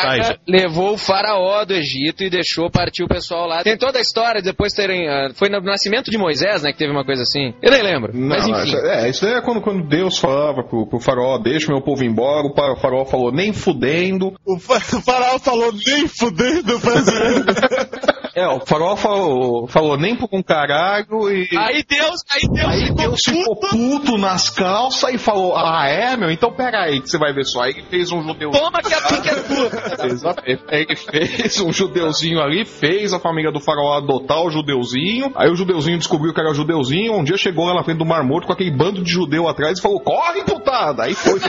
[0.47, 3.63] levou o faraó do Egito e deixou partir o pessoal lá.
[3.63, 5.09] Tem toda a história, depois terem...
[5.09, 7.53] ah, foi no nascimento de Moisés, né, que teve uma coisa assim.
[7.61, 8.67] Eu nem lembro, mas Não, enfim.
[8.69, 12.47] isso- é, isso é quando, quando Deus falava pro, pro faraó, deixa meu povo embora,
[12.47, 14.33] o faraó falou, nem fudendo.
[14.45, 17.45] O fa- o faraó falou nem fudendo, brasileiro.
[18.35, 21.47] É, o faraó falou, falou nem por um caralho e...
[21.57, 26.17] Aí Deus, aí Deus Aí ficou Deus ficou puto nas calças e falou, ah é,
[26.17, 26.29] meu?
[26.29, 27.61] Então pera aí que você vai ver só.
[27.61, 28.51] Aí ele fez um judeu...
[28.51, 29.69] Toma que a pica é tua.
[30.11, 30.63] Exatamente.
[30.67, 35.31] Aí ele fez um judeuzinho ali, fez a família do faraó adotar o judeuzinho.
[35.35, 37.13] Aí o judeuzinho descobriu que era judeuzinho.
[37.13, 39.79] Um dia chegou lá na frente do Mar Morto com aquele bando de judeu atrás
[39.79, 41.03] e falou: corre, putada!
[41.03, 41.39] Aí foi.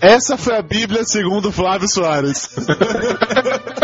[0.00, 2.48] Essa foi a Bíblia segundo Flávio Soares.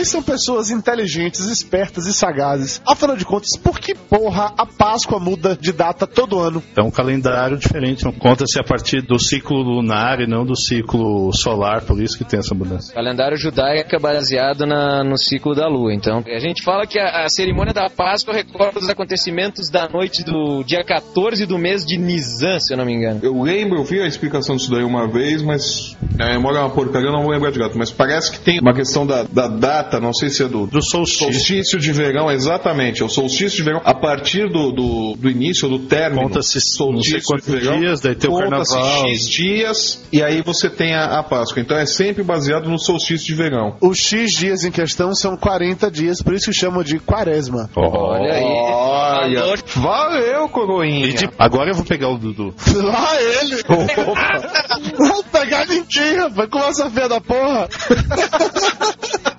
[0.00, 2.80] vocês são pessoas inteligentes, espertas e sagazes.
[2.86, 6.62] Afinal de contas, por que porra a Páscoa muda de data todo ano?
[6.74, 11.30] É um calendário diferente, não conta-se a partir do ciclo lunar e não do ciclo
[11.34, 12.92] solar, por isso que tem essa mudança.
[12.92, 15.92] O calendário judaico é baseado na- no ciclo da lua.
[15.92, 20.24] Então, a gente fala que a, a cerimônia da Páscoa recorda os acontecimentos da noite
[20.24, 23.20] do dia 14 do mês de Nisan, se eu não me engano.
[23.22, 26.70] Eu lembro, eu vi a explicação disso daí uma vez, mas a memória é uma
[26.70, 27.76] porcaria, eu não vou lembrar de gato.
[27.76, 30.82] Mas parece que tem uma questão da, da data, não sei se é do, do
[30.82, 31.78] solstício.
[31.78, 33.02] de verão, exatamente.
[33.02, 36.22] É o solstício de verão, a partir do, do, do início, do término.
[36.22, 39.08] Conta-se não sei solstício de verão, dias, daí tem o conta-se carnaval.
[39.08, 41.60] X dias, e aí você tem a, a Páscoa.
[41.60, 43.76] Então é sempre baseado no solstício de verão.
[43.80, 47.70] Os X dias em questão são 40 dias, por isso que chamam de quaresma.
[47.74, 48.44] Olha aí.
[48.44, 49.54] Olha.
[49.76, 51.14] Valeu, coroinha.
[51.38, 52.54] Agora eu vou pegar o Dudu.
[52.76, 53.60] Lá ele!
[54.96, 56.48] Vou pegar ninguém, rapaz.
[56.50, 57.68] Começa a feia da porra.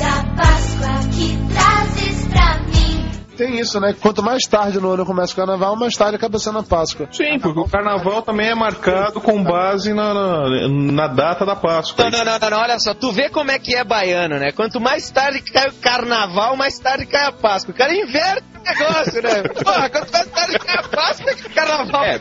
[0.00, 3.10] Da Páscoa que trazes pra mim.
[3.36, 3.94] Tem isso, né?
[4.00, 7.06] Quanto mais tarde no ano começa o carnaval, mais tarde acaba sendo a Páscoa.
[7.12, 12.04] Sim, porque o carnaval também é marcado com base na, na, na data da Páscoa.
[12.04, 14.52] Não, não, não, não, não, olha só, tu vê como é que é baiano, né?
[14.52, 17.74] Quanto mais tarde cai o carnaval, mais tarde cai a Páscoa.
[17.74, 19.42] O cara inverte negócio, né?
[19.42, 22.04] Porra, quanto mais tarde cai a Páscoa, que o carnaval.
[22.04, 22.20] É,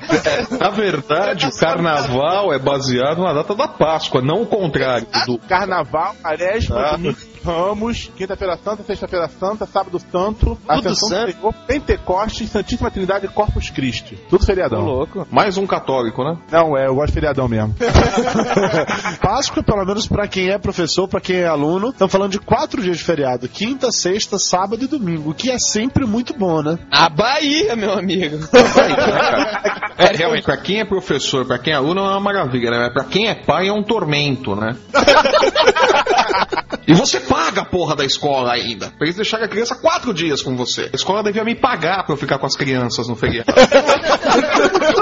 [0.59, 5.07] na verdade, o carnaval é baseado na data da Páscoa, não o contrário.
[5.25, 5.37] Do...
[5.39, 6.91] Carnaval, Quaresma, Ah.
[6.91, 13.25] Domingo de Ramos, Quinta-feira Santa, Sexta-feira Santa, Sábado Santo, Ascensão do Senhor, Pentecostes, Santíssima Trindade
[13.25, 14.15] e Corpus Christi.
[14.29, 14.81] Tudo feriadão.
[14.85, 15.27] louco.
[15.31, 16.37] Mais um católico, né?
[16.51, 17.75] Não, é, eu gosto de feriadão mesmo.
[19.19, 22.83] Páscoa, pelo menos pra quem é professor, pra quem é aluno, estão falando de quatro
[22.83, 26.77] dias de feriado: quinta, sexta, sábado e domingo, o que é sempre muito bom, né?
[26.91, 28.37] A Bahia, meu amigo.
[29.99, 32.77] É, realmente, pra quem é professor, pra quem é aluno, é uma maravilha, né?
[32.79, 34.77] Mas Pra quem é pai, é um tormento, né?
[36.89, 38.87] E você paga a porra da escola ainda.
[38.89, 40.89] Pra eles deixarem a criança quatro dias com você.
[40.91, 43.53] A escola devia me pagar pra eu ficar com as crianças no feriado.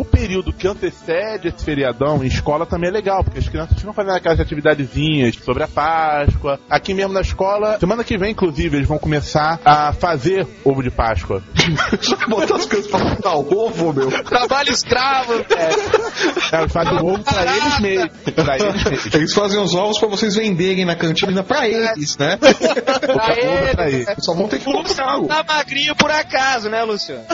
[0.00, 3.92] O período que antecede esse feriadão em escola também é legal, porque as crianças ficam
[3.92, 6.58] fazendo aquelas atividadezinhas sobre a Páscoa.
[6.70, 10.90] Aqui mesmo na escola, semana que vem, inclusive, eles vão começar a fazer ovo de
[10.90, 11.42] Páscoa.
[12.30, 14.10] Botar as crianças pra botar o ovo, meu.
[14.24, 15.34] Trabalho escravo.
[15.34, 18.10] É, eles fazem o ovo pra eles mesmos.
[18.34, 19.14] Pra eles mesmos.
[19.14, 22.38] Eles fazem os ovos pra vocês venderem na cantina pra eles, né?
[22.38, 23.96] Pra Ovo pra ele.
[23.96, 24.24] eles.
[24.24, 27.24] Só vão ter que comprar o Tá magrinho por acaso, né, Luciano?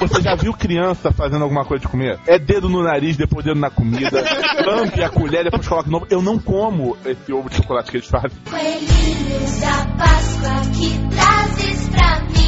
[0.00, 2.18] Você já viu criança fazendo alguma coisa de comer?
[2.26, 4.24] É dedo no nariz, depois dedo na comida,
[4.66, 6.06] lambe a colher, depois coloca de novo.
[6.10, 8.30] Eu não como esse ovo de chocolate que eles fazem.
[8.48, 12.39] Coelhinho da Páscoa que trazes pra mim.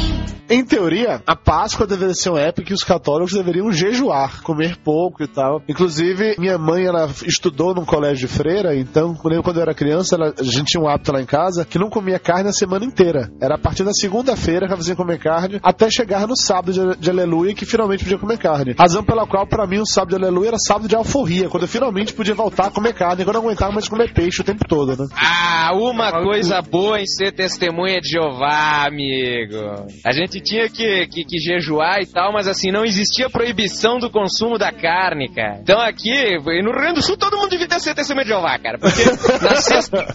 [0.53, 5.23] Em teoria, a Páscoa deveria ser uma época que os católicos deveriam jejuar, comer pouco
[5.23, 5.63] e tal.
[5.67, 10.31] Inclusive, minha mãe, ela estudou num colégio de freira, então, quando eu, era criança, ela-
[10.39, 13.31] a gente tinha um hábito lá em casa que não comia carne a semana inteira.
[13.41, 16.99] Era a partir da segunda-feira que ela fazia comer carne, até chegar no sábado de,
[16.99, 18.75] de aleluia, que finalmente podia comer carne.
[18.77, 21.67] Razão pela qual, pra mim, o sábado de aleluia era sábado de alforria, quando eu
[21.69, 24.63] finalmente podia voltar a comer carne, quando eu não aguentava mais comer peixe o tempo
[24.67, 25.07] todo, né?
[25.15, 29.87] Ah, uma coisa boa em ser testemunha de Jeová, amigo.
[30.05, 34.09] A gente tinha que, que, que jejuar e tal, mas assim, não existia proibição do
[34.09, 35.59] consumo da carne, cara.
[35.61, 38.77] Então aqui, no Rio Grande do Sul, todo mundo devia ser testemunha de Jeová, cara.
[38.77, 39.03] Porque
[39.41, 40.05] na sexta,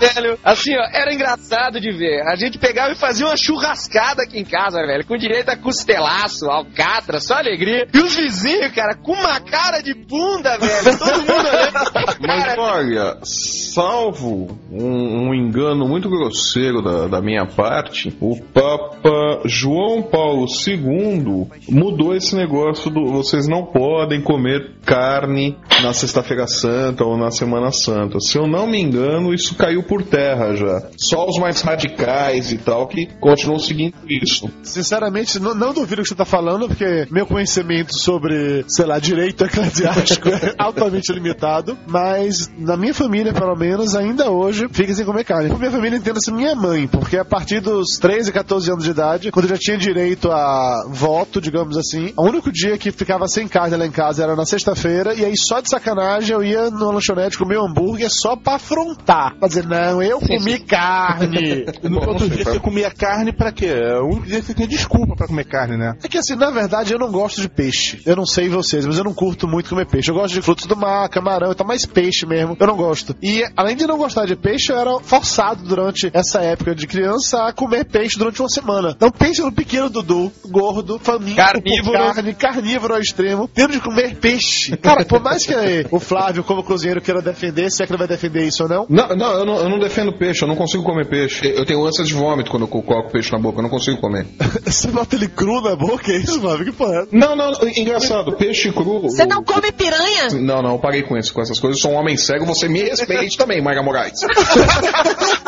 [0.00, 2.22] velho, assim, ó, era engraçado de ver.
[2.26, 6.46] A gente pegava e fazia uma churrascada aqui em casa, velho, com direito a costelaço,
[6.46, 7.86] alcatra, só alegria.
[7.92, 10.98] E os vizinhos, cara, com uma cara de bunda, velho.
[10.98, 11.72] Todo mundo olhando.
[12.20, 20.02] Mas olha, salvo um, um engano muito grosseiro da, da minha parte, o Papa João
[20.02, 27.16] Paulo II mudou esse negócio do vocês não podem comer carne na Sexta-feira Santa ou
[27.16, 28.18] na Semana Santa.
[28.18, 30.82] Se eu não me engano, isso caiu por terra já.
[30.96, 34.50] Só os mais radicais e tal que continuam seguindo isso.
[34.64, 38.98] Sinceramente, não, não duvido o que você tá falando, porque meu conhecimento sobre, sei lá,
[38.98, 45.04] direito eclesiástico é altamente limitado, mas na minha família, pelo menos, ainda hoje, fica sem
[45.04, 45.50] comer carne.
[45.50, 49.30] Por minha família, entenda-se minha mãe, porque a partir dos 13, 14 anos de idade,
[49.30, 53.76] quando já tinha direito a voto, digamos assim, o único dia que ficava sem carne
[53.76, 57.38] lá em casa era na sexta-feira, e aí só de sacanagem eu ia numa lanchonete
[57.38, 59.36] comer um hambúrguer só pra afrontar.
[59.38, 61.66] Pra dizer, não, eu comi carne.
[61.82, 63.66] E no outro dia você comia carne pra quê?
[63.66, 65.94] É o único dia que você tinha desculpa pra comer carne, né?
[66.02, 68.00] É que assim, na verdade, eu não gosto de peixe.
[68.06, 70.10] Eu não sei vocês, mas eu não curto muito comer peixe.
[70.10, 72.56] Eu gosto de frutos do mar, camarão e tal, mais peixe mesmo.
[72.58, 73.16] Eu não gosto.
[73.22, 77.46] E além de não gostar de peixe, eu era forçado durante essa época de criança
[77.46, 78.92] a comer peixe durante uma semana.
[78.94, 81.98] Então pense pequeno Dudu, gordo, faminto, Carnívoro.
[81.98, 84.76] por carne, carnívoro ao extremo, tendo de comer peixe.
[84.76, 85.54] Cara, por mais que
[85.90, 88.86] o Flávio, como cozinheiro, queira defender, se é que ele vai defender isso ou não,
[88.88, 91.46] Não, não eu, não, eu não defendo peixe, eu não consigo comer peixe.
[91.56, 94.26] Eu tenho ânsia de vômito quando eu coloco peixe na boca, eu não consigo comer.
[94.64, 96.66] você bota ele cru na boca, é isso, Flávio?
[96.66, 97.06] Que porra é?
[97.10, 99.02] Não, não, engraçado, peixe cru.
[99.02, 100.28] Você não come piranha?
[100.34, 101.78] Não, não, eu parei com isso, com essas coisas.
[101.78, 104.20] Eu sou um homem cego, você me respeite também, Mayra Moraes.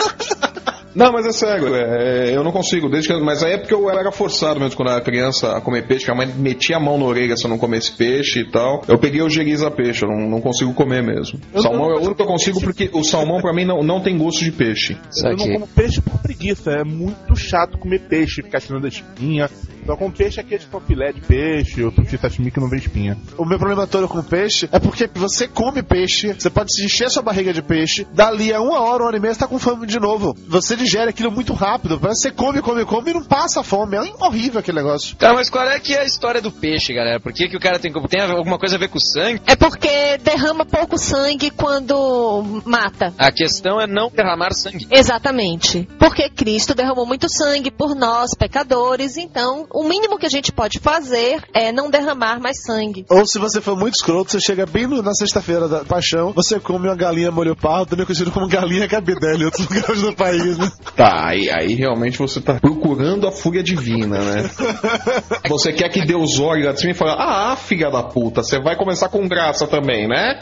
[1.04, 3.90] Não, mas é sério, é, eu não consigo, desde que, mas aí é porque eu
[3.90, 6.80] era forçado mesmo quando eu era criança a comer peixe, que a mãe metia a
[6.80, 8.82] mão na orelha se eu não comesse peixe e tal.
[8.88, 11.38] Eu peguei o geriz a peixe, eu não, não consigo comer mesmo.
[11.60, 14.16] salmão é o único que eu consigo porque o salmão pra mim não, não tem
[14.16, 14.96] gosto de peixe.
[15.22, 16.70] Eu não como peixe por preguiça.
[16.70, 19.48] É muito chato comer peixe, ficar tirando a espinha.
[19.86, 22.78] Só com peixe aqui é tipo filé de peixe, ou sushi sashimi que não vem
[22.78, 23.16] espinha.
[23.36, 27.10] O meu problema todo com peixe é porque você come peixe, você pode se encher
[27.10, 29.58] sua barriga de peixe, dali a uma hora, uma hora e meia, você tá com
[29.58, 30.34] fome de novo.
[30.48, 33.96] Você digere aquilo muito rápido, parece que você come, come, come e não passa fome.
[33.96, 35.16] É horrível aquele negócio.
[35.16, 37.20] Tá, mas qual é que é a história do peixe, galera?
[37.20, 39.40] Por que, que o cara tem, tem alguma coisa a ver com sangue?
[39.46, 43.12] É porque derrama pouco sangue quando mata.
[43.18, 44.86] A questão é não derramar sangue.
[44.90, 45.88] Exatamente.
[45.98, 50.78] Porque Cristo derramou muito sangue por nós, pecadores, então o mínimo que a gente pode
[50.78, 53.04] fazer é não derramar mais sangue.
[53.10, 56.58] Ou se você for muito escroto, você chega bem no- na sexta-feira da paixão, você
[56.60, 60.56] come uma galinha molho pardo, também conhecido como galinha cabidela em outros lugares do país,
[60.58, 60.70] né?
[60.96, 64.50] Tá, aí, aí realmente você tá procurando a fúria divina, né?
[65.48, 68.60] Você quer que Deus olhe lá de cima e fale, ah, filha da puta, você
[68.60, 70.38] vai começar com graça também, né?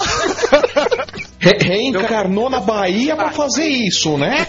[1.40, 4.46] Re- reencarnou na Bahia pra fazer isso, né?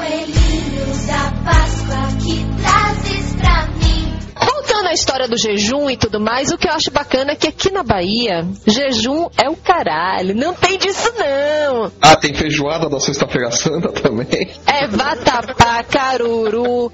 [0.00, 4.18] Coelhinho da Páscoa que trazes pra mim.
[4.34, 7.48] Voltando à história do jejum e tudo mais, o que eu acho bacana é que
[7.48, 10.34] aqui na Bahia, jejum é o caralho.
[10.34, 11.92] Não tem disso não.
[12.00, 14.50] Ah, tem feijoada da Sexta-feira Santa também.
[14.66, 16.90] É vatapá, caruru.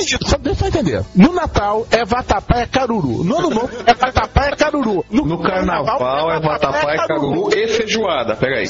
[0.00, 1.04] Peraí, só deixa eu entender.
[1.14, 3.22] No Natal é vatapá é caruru.
[3.24, 5.04] No Ano Novo é vatapá é caruru.
[5.10, 8.36] No carnaval é vatapá, é caruru e feijoada.
[8.36, 8.68] Peraí.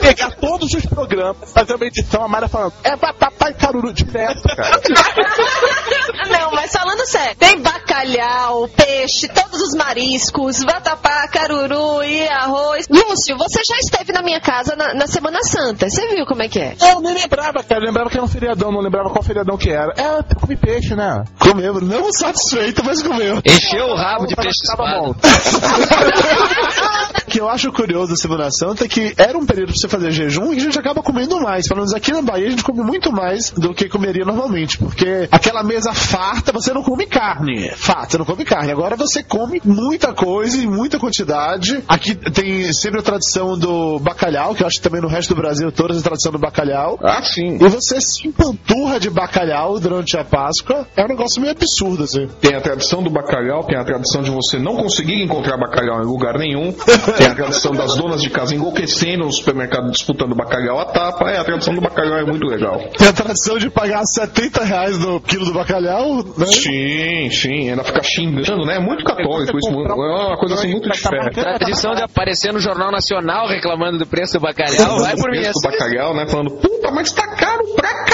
[0.00, 4.42] Pegar todos os programas, fazer uma edição, a Mara falando, é vatapá e caruru direto,
[4.56, 4.80] cara.
[6.30, 12.86] Não, mas falando sério, tem bacalhau, peixe, todos os mariscos, vatapá, caruru e arroz.
[12.88, 15.88] Lúcio, você já esteve na minha casa na, na Semana Santa.
[15.88, 16.76] Você viu como é que é?
[16.80, 17.80] Eu nem lembrava, cara.
[17.80, 19.83] Eu lembrava que era um feriadão, não lembrava qual feriadão que era.
[19.96, 21.24] É, eu comi peixe, né?
[21.38, 23.40] Comeu, não satisfeito, mas comeu.
[23.44, 25.14] Encheu o rabo de peixe Tava bom.
[27.34, 29.88] O que eu acho curioso da Semana Santa é que era um período pra você
[29.88, 31.66] fazer jejum e a gente acaba comendo mais.
[31.66, 34.78] Pelo menos aqui na Bahia a gente come muito mais do que comeria normalmente.
[34.78, 37.72] Porque aquela mesa farta, você não come carne.
[37.74, 38.70] Fato, você não come carne.
[38.70, 41.82] Agora você come muita coisa em muita quantidade.
[41.88, 45.40] Aqui tem sempre a tradição do bacalhau, que eu acho que também no resto do
[45.40, 47.00] Brasil toda a tradição do bacalhau.
[47.02, 47.56] Ah, sim.
[47.56, 50.86] E você se empanturra de bacalhau durante a Páscoa.
[50.96, 52.28] É um negócio meio absurdo, assim.
[52.40, 56.06] Tem a tradição do bacalhau, tem a tradição de você não conseguir encontrar bacalhau em
[56.06, 56.72] lugar nenhum.
[57.24, 61.30] Tem a tradição das donas de casa enlouquecendo no supermercado disputando bacalhau à tapa.
[61.30, 62.78] É, a tradição do bacalhau é muito legal.
[62.98, 66.46] Tem a tradição de pagar 70 reais no quilo do bacalhau, né?
[66.46, 68.76] Sim, sim, ainda ficar xingando, né?
[68.76, 71.30] É muito católico isso, é uma coisa assim muito de fé.
[71.30, 75.00] Tradição de aparecer no Jornal Nacional reclamando do preço do bacalhau.
[75.00, 76.26] Vai por mim Preço do bacalhau, né?
[76.28, 78.04] Falando, puta, mas tá caro pra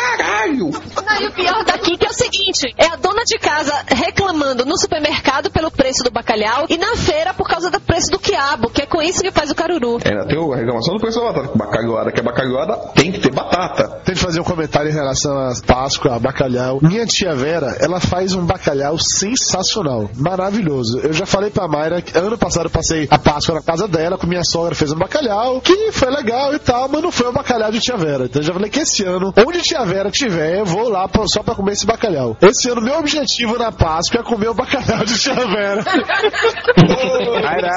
[0.41, 0.71] caralho!
[0.71, 4.65] Não, e o pior daqui que é o seguinte: é a dona de casa reclamando
[4.65, 8.71] no supermercado pelo preço do bacalhau e na feira por causa do preço do quiabo,
[8.71, 9.99] que é com isso que faz o caruru.
[10.05, 11.51] Ainda tem a reclamação do preço da batata.
[11.55, 14.01] Bacalhoada que é bacalhoada, tem que ter batata.
[14.05, 16.79] Tem que fazer um comentário em relação a Páscoa, a bacalhau.
[16.83, 21.01] Minha tia Vera, ela faz um bacalhau sensacional, maravilhoso.
[21.01, 24.17] Eu já falei pra Mayra que ano passado eu passei a Páscoa na casa dela,
[24.17, 27.33] com minha sogra fez um bacalhau, que foi legal e tal, mas não foi o
[27.33, 28.25] bacalhau de tia Vera.
[28.25, 31.27] Então eu já falei que esse ano, onde tia Vera tiver, eu vou lá pra-
[31.27, 32.37] só pra comer esse bacalhau.
[32.41, 35.83] Esse ano, meu objetivo na Páscoa é comer o bacalhau de tia Vera.
[37.43, 37.71] Mayra,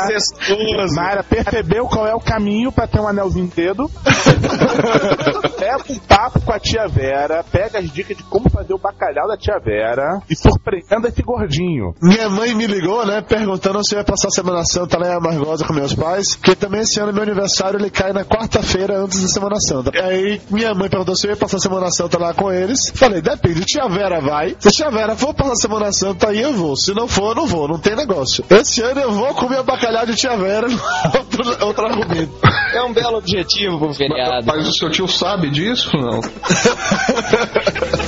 [0.95, 3.89] Mayra percebeu qual é o caminho pra ter um anelzinho no dedo.
[5.57, 9.27] Pega um papo com a tia Vera, pega as dicas de como fazer o bacalhau
[9.27, 11.93] da tia Vera e surpreenda esse gordinho.
[12.01, 15.13] Minha mãe me ligou, né, perguntando se eu ia passar a Semana Santa lá em
[15.15, 19.21] Amargosa com meus pais, porque também esse ano meu aniversário ele cai na quarta-feira antes
[19.21, 19.91] da Semana Santa.
[19.93, 22.91] E aí minha mãe perguntou se eu ia passar a Semana Santa lá com eles.
[22.95, 24.56] Falei, depende, tia Vera vai.
[24.60, 26.75] Se tia Vera for passar a Semana Santa, aí eu vou.
[26.75, 28.43] Se não for, eu não vou, não tem negócio.
[28.49, 30.67] Esse ano eu vou comer o bacalhau de tia Vera,
[31.15, 32.32] outro, outro argumento.
[32.73, 34.45] É um belo objetivo pro feriado.
[34.45, 35.89] Mas o seu tio sabe disso?
[35.95, 36.21] Não.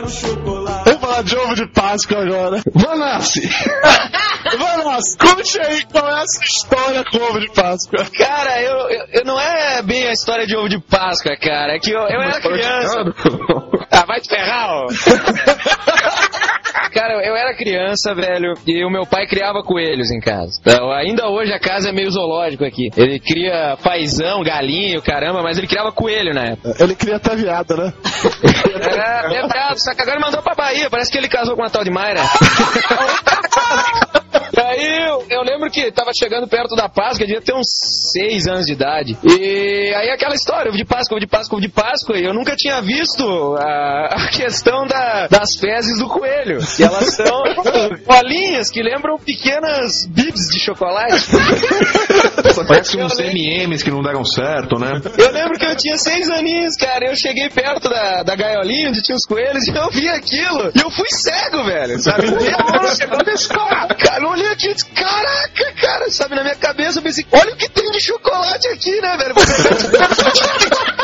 [0.00, 0.84] quero chocolate.
[0.84, 2.62] Vamos falar de ovo de Páscoa agora.
[2.74, 3.42] Vanassi!
[4.58, 8.06] Vanassi, conte aí qual é essa história com ovo de Páscoa.
[8.16, 11.74] Cara, eu, eu, eu não é bem a história de ovo de Páscoa, cara.
[11.74, 13.04] É que eu, eu era criança.
[13.90, 14.86] Ah, vai te ferrar, ó.
[16.92, 20.58] Cara, eu era criança, velho, e o meu pai criava coelhos em casa.
[20.60, 22.90] Então, ainda hoje a casa é meio zoológico aqui.
[22.96, 26.74] Ele cria paizão, galinho, caramba, mas ele criava coelho na época.
[26.78, 27.92] Ele queria até viado, né?
[28.80, 31.70] É, verdade, só que agora ele mandou pra Bahia, parece que ele casou com uma
[31.70, 32.22] tal de Mayra.
[34.76, 37.66] E aí eu, lembro que tava chegando perto da Páscoa, devia ter uns
[38.12, 39.16] 6 anos de idade.
[39.24, 42.32] E aí aquela história, ovo de Páscoa, ovo de Páscoa, ovo de Páscoa, e eu
[42.34, 43.24] nunca tinha visto
[43.58, 46.58] a, a questão da- das fezes do coelho.
[46.76, 47.42] Que elas são
[48.06, 51.26] bolinhas que lembram pequenas bibs de chocolate.
[52.66, 55.00] Parece uns MMs que não deram certo, né?
[55.18, 57.06] Eu lembro que eu tinha seis aninhos, cara.
[57.08, 60.70] Eu cheguei perto da, da gaiolinha onde tinha os coelhos e eu vi aquilo.
[60.74, 61.98] E eu fui cego, velho.
[61.98, 62.26] Sabe?
[62.80, 63.94] Eu chegando desse cara.
[63.94, 64.20] Cara,
[64.68, 66.10] eu disse, caraca, cara.
[66.10, 69.34] Sabe, na minha cabeça eu pensei, olha o que tem de chocolate aqui, né, velho?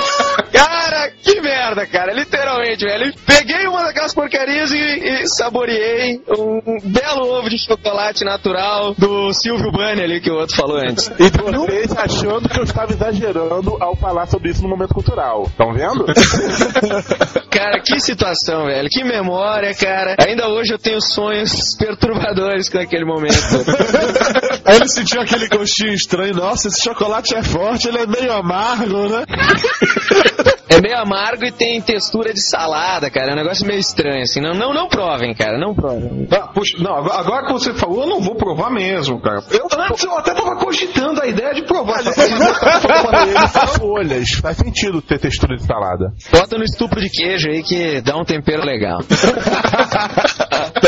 [0.53, 2.12] Cara, que merda, cara.
[2.12, 3.12] Literalmente, velho.
[3.26, 9.70] Peguei uma daquelas porcarias e, e saboreei um belo ovo de chocolate natural do Silvio
[9.70, 11.11] Bunny ali que o outro falou antes.
[11.18, 15.45] E vocês achando que eu estava exagerando ao falar sobre isso no momento cultural.
[15.45, 16.05] Estão vendo?
[17.51, 18.89] Cara, que situação, velho.
[18.91, 20.16] Que memória, cara.
[20.20, 23.34] Ainda hoje eu tenho sonhos perturbadores com aquele momento.
[24.64, 26.34] Aí ele sentiu aquele gostinho estranho.
[26.34, 29.24] Nossa, esse chocolate é forte, ele é meio amargo, né?
[30.68, 33.30] É meio amargo e tem textura de salada, cara.
[33.30, 34.41] É um negócio meio estranho, assim.
[34.43, 35.57] Não, não, não provem, cara.
[35.59, 36.28] Não provem.
[36.30, 39.43] Ah, puxa, não, agora- que você falou, eu não vou provar mesmo, cara.
[39.51, 42.01] Eu, antes eu até tava cogitando a ideia de provar.
[42.05, 44.30] Ele faz folhas.
[44.32, 46.12] Faz sentido ter textura de salada.
[46.30, 48.99] Bota no estupro de queijo aí que dá um tempero legal.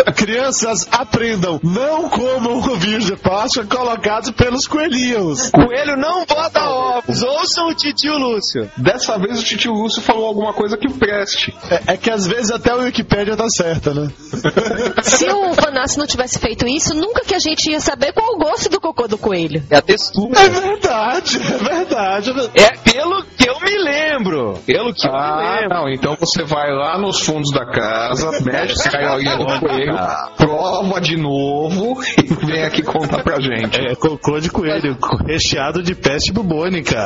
[0.17, 1.61] Crianças, aprendam.
[1.63, 5.51] Não comam ovinhos de Páscoa colocados pelos coelhinhos.
[5.51, 7.23] Coelho não bota ovos.
[7.23, 8.71] Ouçam o titio Lúcio.
[8.77, 11.55] Dessa vez o tio Lúcio falou alguma coisa que preste.
[11.71, 14.09] É, é que às vezes até o Wikipédia tá certa, né?
[15.03, 18.39] Se o Vanassi não tivesse feito isso, nunca que a gente ia saber qual o
[18.39, 19.63] gosto do cocô do coelho.
[19.71, 20.39] É a textura.
[20.41, 22.31] É verdade, é verdade.
[22.55, 24.55] É pelo que eu me lembro.
[24.67, 25.69] Pelo que eu me Ah, lembro.
[25.77, 29.45] não, então você vai lá nos fundos da casa, mexe essa gaiolinha do
[29.91, 33.81] coelho, prova de novo e vem aqui contar pra gente.
[33.81, 36.97] É cocô de coelho, recheado de peste bubônica.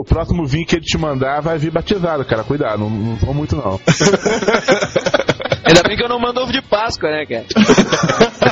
[0.00, 2.44] O próximo vinho que ele te mandar vai vir batizado, cara.
[2.44, 3.80] Cuidado, não, não vou muito não.
[5.64, 7.44] Ainda bem que eu não mando ovo de Páscoa, né, cara?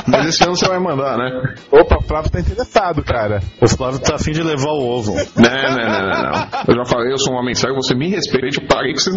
[0.07, 1.55] Mas esse ano você vai mandar, né?
[1.71, 3.41] Opa, o Flávio tá interessado, cara.
[3.59, 5.15] O Flávio tá afim de levar o ovo.
[5.35, 6.49] Não, não, não, não, não.
[6.67, 9.15] Eu já falei, eu sou um homem sério, você me respeite, eu parei com vocês.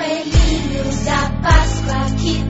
[0.00, 2.49] Coelhinho da Páscoa que.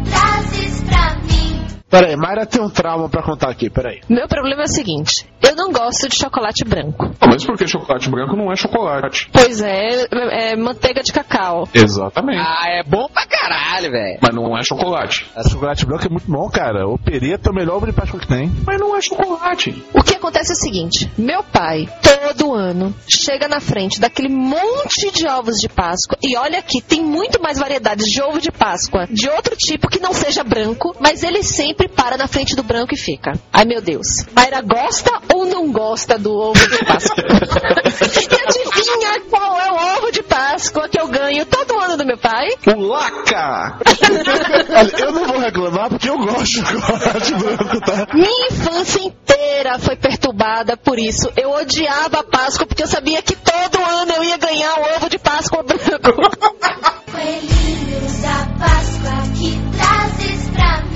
[1.90, 4.00] Peraí, Mayra tem um trauma pra contar aqui, peraí.
[4.08, 7.10] Meu problema é o seguinte: eu não gosto de chocolate branco.
[7.20, 9.28] Mas por que chocolate branco não é chocolate?
[9.32, 11.68] Pois é, é, é manteiga de cacau.
[11.74, 12.38] Exatamente.
[12.38, 14.18] Ah, é bom pra caralho, velho.
[14.22, 15.26] Mas não é chocolate.
[15.50, 16.86] Chocolate branco é muito bom, cara.
[16.86, 18.48] O pereta é o melhor ovo de Páscoa que tem.
[18.64, 19.84] Mas não é chocolate.
[19.92, 25.10] O que acontece é o seguinte: meu pai, todo ano, chega na frente daquele monte
[25.12, 26.16] de ovos de Páscoa.
[26.22, 29.98] E olha aqui, tem muito mais variedades de ovo de Páscoa de outro tipo que
[29.98, 33.32] não seja branco, mas ele sempre para na frente do branco e fica.
[33.52, 37.24] Ai meu Deus, Mayra gosta ou não gosta do ovo de Páscoa?
[37.24, 42.18] e adivinha qual é o ovo de Páscoa que eu ganho todo ano do meu
[42.18, 42.48] pai?
[42.66, 43.78] O laca!
[44.98, 48.06] Eu não vou reclamar porque eu gosto de chocolate branco, tá?
[48.14, 51.30] Minha infância inteira foi perturbada por isso.
[51.36, 55.08] Eu odiava a Páscoa porque eu sabia que todo ano eu ia ganhar o ovo
[55.08, 55.80] de Páscoa branco.
[57.10, 60.89] Coelhinho da Páscoa que trazes pra mim.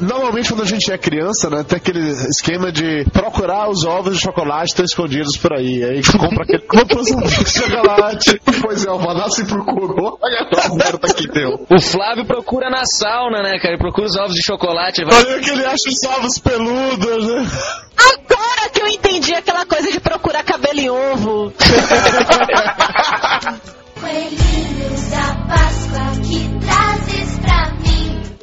[0.00, 4.22] Normalmente quando a gente é criança, né, tem aquele esquema de procurar os ovos de
[4.22, 5.84] chocolate que estão escondidos por aí.
[5.84, 8.40] Aí compra aquele compra os ovos de chocolate.
[8.62, 10.18] Pois é, o Vanassi procurou.
[10.22, 11.66] Olha a merda que deu.
[11.70, 13.74] O Flávio procura na sauna, né, cara?
[13.74, 15.04] Ele procura os ovos de chocolate.
[15.04, 15.14] Vai...
[15.14, 17.46] Olha que ele acha os ovos peludos, né?
[17.96, 21.52] Agora que eu entendi aquela coisa de procurar cabelo em ovo.
[24.00, 27.29] Coelhinho da Páscoa que trazes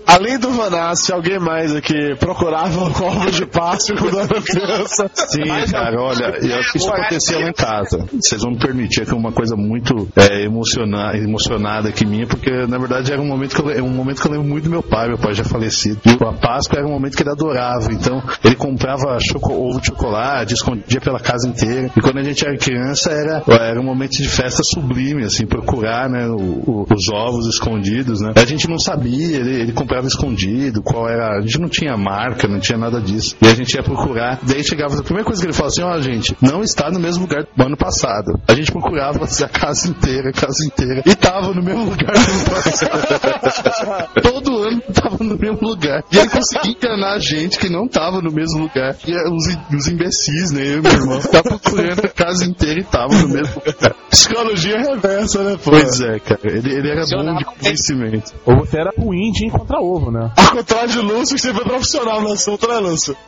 [0.07, 5.11] Além do Vanassi, alguém mais aqui procurava ovos de Páscoa quando era criança?
[5.13, 8.05] Sim, cara, olha, eu- isso acontecia lá em casa.
[8.13, 12.49] Vocês vão me permitir que é uma coisa muito é, emociona- emocionada aqui minha, porque
[12.67, 14.69] na verdade era um momento que eu, é um momento que eu lembro muito do
[14.69, 15.99] meu pai, meu pai já falecido.
[16.05, 19.87] E a Páscoa era um momento que ele adorava, então ele comprava choco- ovo de
[19.87, 21.91] chocolate, escondia pela casa inteira.
[21.95, 26.09] E quando a gente era criança era, era um momento de festa sublime, assim, procurar
[26.09, 28.31] né, o- o- os ovos escondidos, né?
[28.37, 31.37] A gente não sabia, ele, ele comprava escondido, qual era.
[31.37, 33.35] A gente não tinha marca, não tinha nada disso.
[33.41, 34.39] E a gente ia procurar.
[34.43, 37.23] Daí chegava, a primeira coisa que ele falava assim: ó, gente, não está no mesmo
[37.23, 38.39] lugar do ano passado.
[38.47, 41.01] A gente procurava assim, a casa inteira, a casa inteira.
[41.05, 44.09] E tava no mesmo lugar do ano passado.
[44.21, 46.03] Todo ano tava no mesmo lugar.
[46.11, 48.95] E ele conseguia enganar a gente que não tava no mesmo lugar.
[49.07, 50.61] E eh, os, os imbecis, né?
[50.65, 53.95] Eu e meu irmão, tava procurando a casa inteira e tava no mesmo lugar.
[54.09, 55.71] Psicologia reversa, né, pô?
[55.71, 56.39] Pois é, cara.
[56.45, 58.33] Ele, ele era bom de convencimento.
[58.45, 60.31] Ou você era ruim de encontrar ovo, né?
[60.37, 63.15] Ao contrário de Lúcio, que você foi profissional no assunto, né, Lúcio?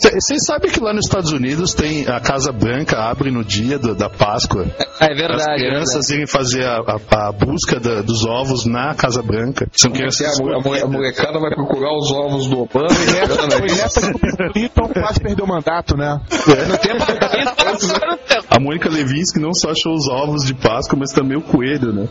[0.00, 3.94] Vocês sabem que lá nos Estados Unidos tem a Casa Branca abre no dia do-
[3.94, 4.64] da Páscoa.
[5.00, 8.94] É verdade, As é crianças irem fazer a, a- a busca da- dos ovos na
[8.94, 9.68] Casa Branca.
[9.72, 10.38] São crianças.
[10.38, 14.00] a, mo- a a molecada vai procurar os ovos do Obama e nessa, Foi nessa
[14.00, 16.20] que o Clinton quase perdeu o mandato, né?
[18.50, 22.08] A Mônica Levinsky não só achou os ovos de Páscoa, mas também o coelho, né?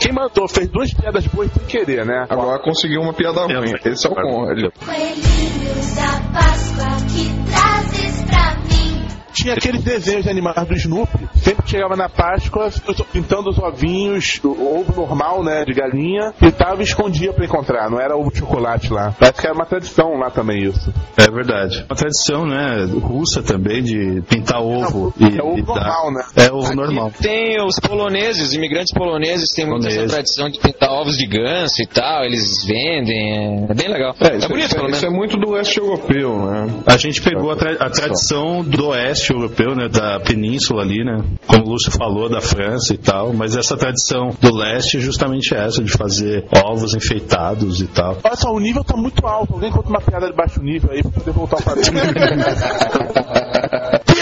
[0.00, 2.26] Quem mandou fez duas piadas boas sem querer, né?
[2.28, 3.72] Agora conseguiu uma piada ruim.
[3.84, 4.72] Esse é o Conrad.
[4.84, 8.89] Coelhinhos da Páscoa que trazes pra mim.
[9.32, 11.28] Tinha aqueles desenhos animados do Snoopy.
[11.36, 12.70] Sempre que chegava na Páscoa,
[13.12, 17.90] pintando os ovinhos, o ovo normal, né, de galinha, e tava e escondia pra encontrar.
[17.90, 19.14] Não era ovo de chocolate lá.
[19.18, 20.92] Parece que era uma tradição lá também isso.
[21.16, 21.84] É verdade.
[21.88, 25.12] Uma tradição, né, russa também de pintar ovo.
[25.18, 26.22] e, é ovo e dar- normal, né?
[26.36, 27.12] É ovo normal.
[27.20, 31.82] Tem os poloneses, os imigrantes poloneses têm muito essa tradição de pintar ovos de ganso
[31.82, 34.14] e tal, eles vendem, é bem legal.
[34.20, 34.98] É, isso, bonito, isso, pelo menos.
[34.98, 36.66] isso é muito do oeste europeu, né?
[36.86, 41.24] A gente pegou a, tra- a tradição do oeste europeu, né, da península ali, né,
[41.46, 45.54] como o Lúcio falou, da França e tal, mas essa tradição do leste é justamente
[45.54, 48.18] essa, de fazer ovos enfeitados e tal.
[48.22, 49.54] Olha só, o nível tá muito alto.
[49.54, 51.84] Alguém conta uma piada de baixo nível aí pra poder voltar ao padrão.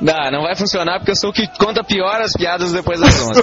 [0.00, 3.20] Não, não vai funcionar porque eu sou o que conta pior as piadas depois das
[3.20, 3.40] 11.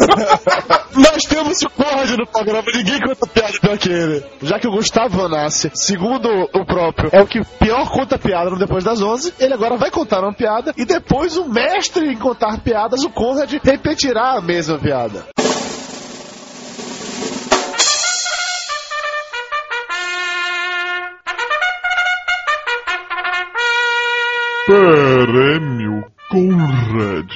[0.96, 4.24] Nós temos o Conrad no programa, ninguém conta piada pior que ele.
[4.42, 8.58] Já que o Gustavo Vanassi, segundo o próprio, é o que pior conta piada no
[8.58, 12.60] Depois das 11, ele agora vai contar uma piada e depois o mestre em contar
[12.62, 15.26] piadas, o Conrad, repetirá a mesma piada.
[24.66, 27.30] Prêmio Conrad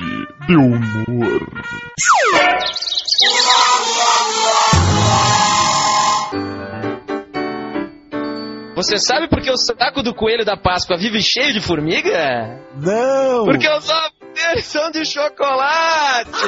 [0.48, 1.48] de Humor.
[8.76, 12.60] Você sabe por que o saco do coelho da Páscoa vive cheio de formiga?
[12.76, 13.46] Não!
[13.46, 16.30] Porque os ovos deles são de chocolate!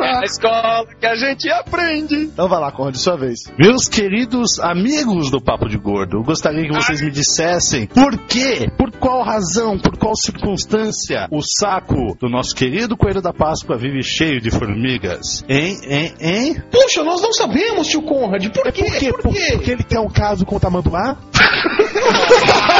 [0.00, 2.14] A escola que a gente aprende.
[2.14, 3.40] Então vai lá, Conrad, sua vez.
[3.58, 8.70] Meus queridos amigos do Papo de Gordo, eu gostaria que vocês me dissessem por quê,
[8.76, 14.02] por qual razão, por qual circunstância o saco do nosso querido Coelho da Páscoa vive
[14.02, 15.44] cheio de formigas.
[15.48, 16.62] Hein, hein, hein?
[16.70, 18.46] Puxa, nós não sabemos, tio Conrad.
[18.50, 18.82] Por quê?
[18.84, 19.12] Por quê?
[19.12, 21.16] Por- Porque ele tem um caso com o Tamanduá?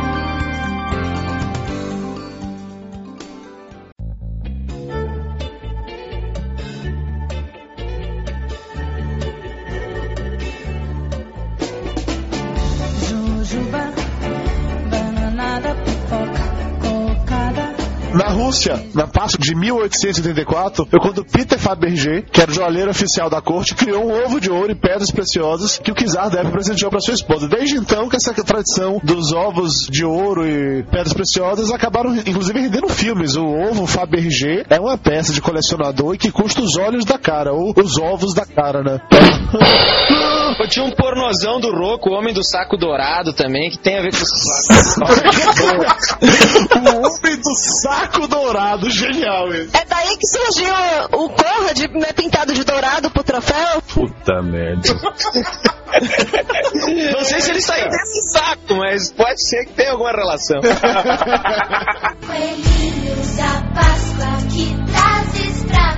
[18.93, 23.73] Na Páscoa de 1884, foi quando Peter Fabergé, que era o joalheiro oficial da corte,
[23.75, 27.13] criou um ovo de ouro e pedras preciosas que o czar deve presentear para sua
[27.13, 27.47] esposa.
[27.47, 32.89] Desde então que essa tradição dos ovos de ouro e pedras preciosas acabaram, inclusive, rendendo
[32.89, 33.35] filmes.
[33.35, 37.53] O ovo Fabergé é uma peça de colecionador e que custa os olhos da cara,
[37.53, 38.99] ou os ovos da cara, né?
[40.59, 44.01] Eu tinha um pornozão do Roco, o Homem do Saco Dourado também, que tem a
[44.01, 44.21] ver com...
[46.77, 49.75] o homem do saco dourado, genial isso.
[49.75, 50.73] É daí que surgiu
[51.13, 53.81] o Conrad né, pintado de dourado pro troféu?
[53.93, 54.81] Puta merda.
[55.91, 60.61] Não sei se ele saiu desse saco, mas pode ser que tenha alguma relação.
[62.25, 65.90] Coelhinhos da Páscoa que trazes pra mim.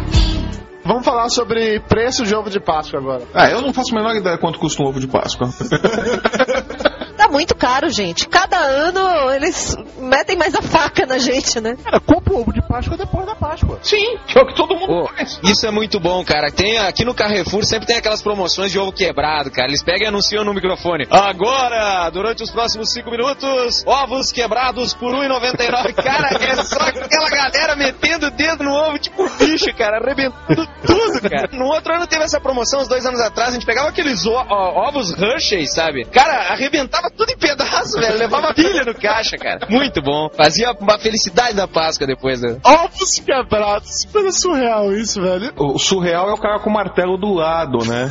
[0.85, 3.23] Vamos falar sobre preço de ovo de Páscoa agora.
[3.33, 5.49] Ah, eu não faço a menor ideia quanto custa um ovo de Páscoa.
[7.23, 8.27] Tá muito caro, gente.
[8.27, 11.77] Cada ano eles metem mais a faca na gente, né?
[11.81, 13.79] Cara, compra o ovo de Páscoa depois da Páscoa.
[13.81, 15.39] Sim, que é o que todo mundo Pô, faz.
[15.41, 16.51] isso é muito bom, cara.
[16.51, 19.69] Tem aqui no Carrefour sempre tem aquelas promoções de ovo quebrado, cara.
[19.69, 21.07] Eles pegam e anunciam no microfone.
[21.09, 25.93] Agora, durante os próximos 5 minutos, ovos quebrados por 1,99.
[26.03, 31.29] Cara, é só aquela galera metendo o dedo no ovo, tipo bicho, cara, arrebentando tudo,
[31.29, 31.47] cara.
[31.53, 35.13] No outro ano teve essa promoção, uns dois anos atrás, a gente pegava aqueles ovos
[35.17, 36.03] Hershey's, sabe?
[36.05, 38.17] Cara, arrebentava tudo em pedaços, velho.
[38.17, 39.67] Levava pilha no caixa, cara.
[39.69, 40.29] Muito bom.
[40.35, 42.57] Fazia uma felicidade da Páscoa depois, né?
[42.63, 44.05] Ovos quebrados.
[44.11, 45.51] Coisa surreal isso, velho.
[45.57, 48.07] O surreal é o cara com o martelo do lado, né?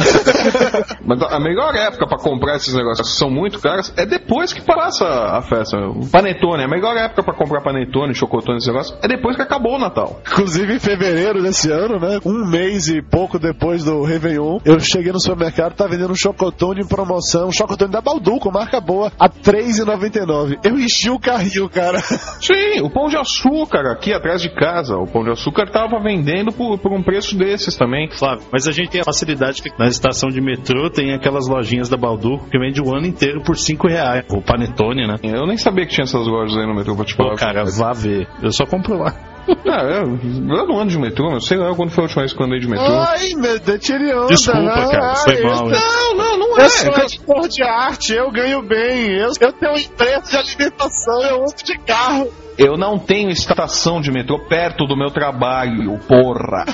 [1.05, 4.61] Mas a melhor época pra comprar esses negócios que são muito caros é depois que
[4.61, 5.76] passa a festa.
[5.78, 9.76] O Panetone, a melhor época pra comprar panetone, chocotone, esse negócio, é depois que acabou
[9.76, 10.20] o Natal.
[10.26, 12.20] Inclusive em fevereiro desse ano, né?
[12.24, 16.82] Um mês e pouco depois do Réveillon, eu cheguei no supermercado, tá vendendo um chocotone
[16.82, 20.59] em promoção, um chocotone da Balduco, marca boa, a R$3,99.
[20.64, 21.99] Eu enchi o carrinho, cara.
[21.99, 26.53] Sim, o pão de açúcar aqui atrás de casa, o pão de açúcar tava vendendo
[26.53, 28.11] por, por um preço desses também.
[28.11, 31.88] Flávio, mas a gente tem a facilidade que na estação de metrô tem aquelas lojinhas
[31.88, 34.24] da Balduco que vende o ano inteiro por 5 reais.
[34.30, 35.16] O panetone, né?
[35.22, 37.30] Eu nem sabia que tinha essas lojas aí no metrô pra te falar.
[37.30, 38.28] Pô, cara, vá ver.
[38.43, 39.14] Eu só compro lá.
[39.49, 42.32] Ah, eu, eu não ando de metrô, eu sei lá quando foi a última vez
[42.32, 42.86] que eu andei de metrô.
[42.86, 44.26] Ai, meu Deus, tire onda.
[44.26, 45.72] Desculpa, cara, foi Ai, mal, eu-?
[45.72, 46.68] Não, não, não Eu é.
[46.68, 49.16] sou editor de arte, eu ganho bem.
[49.16, 52.32] Eu, eu tenho uma empresa de alimentação, eu ando de carro.
[52.59, 56.64] Eu não tenho estação de metrô perto do meu trabalho, porra.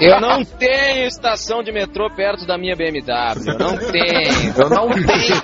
[0.00, 3.08] Eu não tenho estação de metrô perto da minha BMW.
[3.46, 4.54] Eu não tenho.
[4.56, 5.42] Eu não tenho.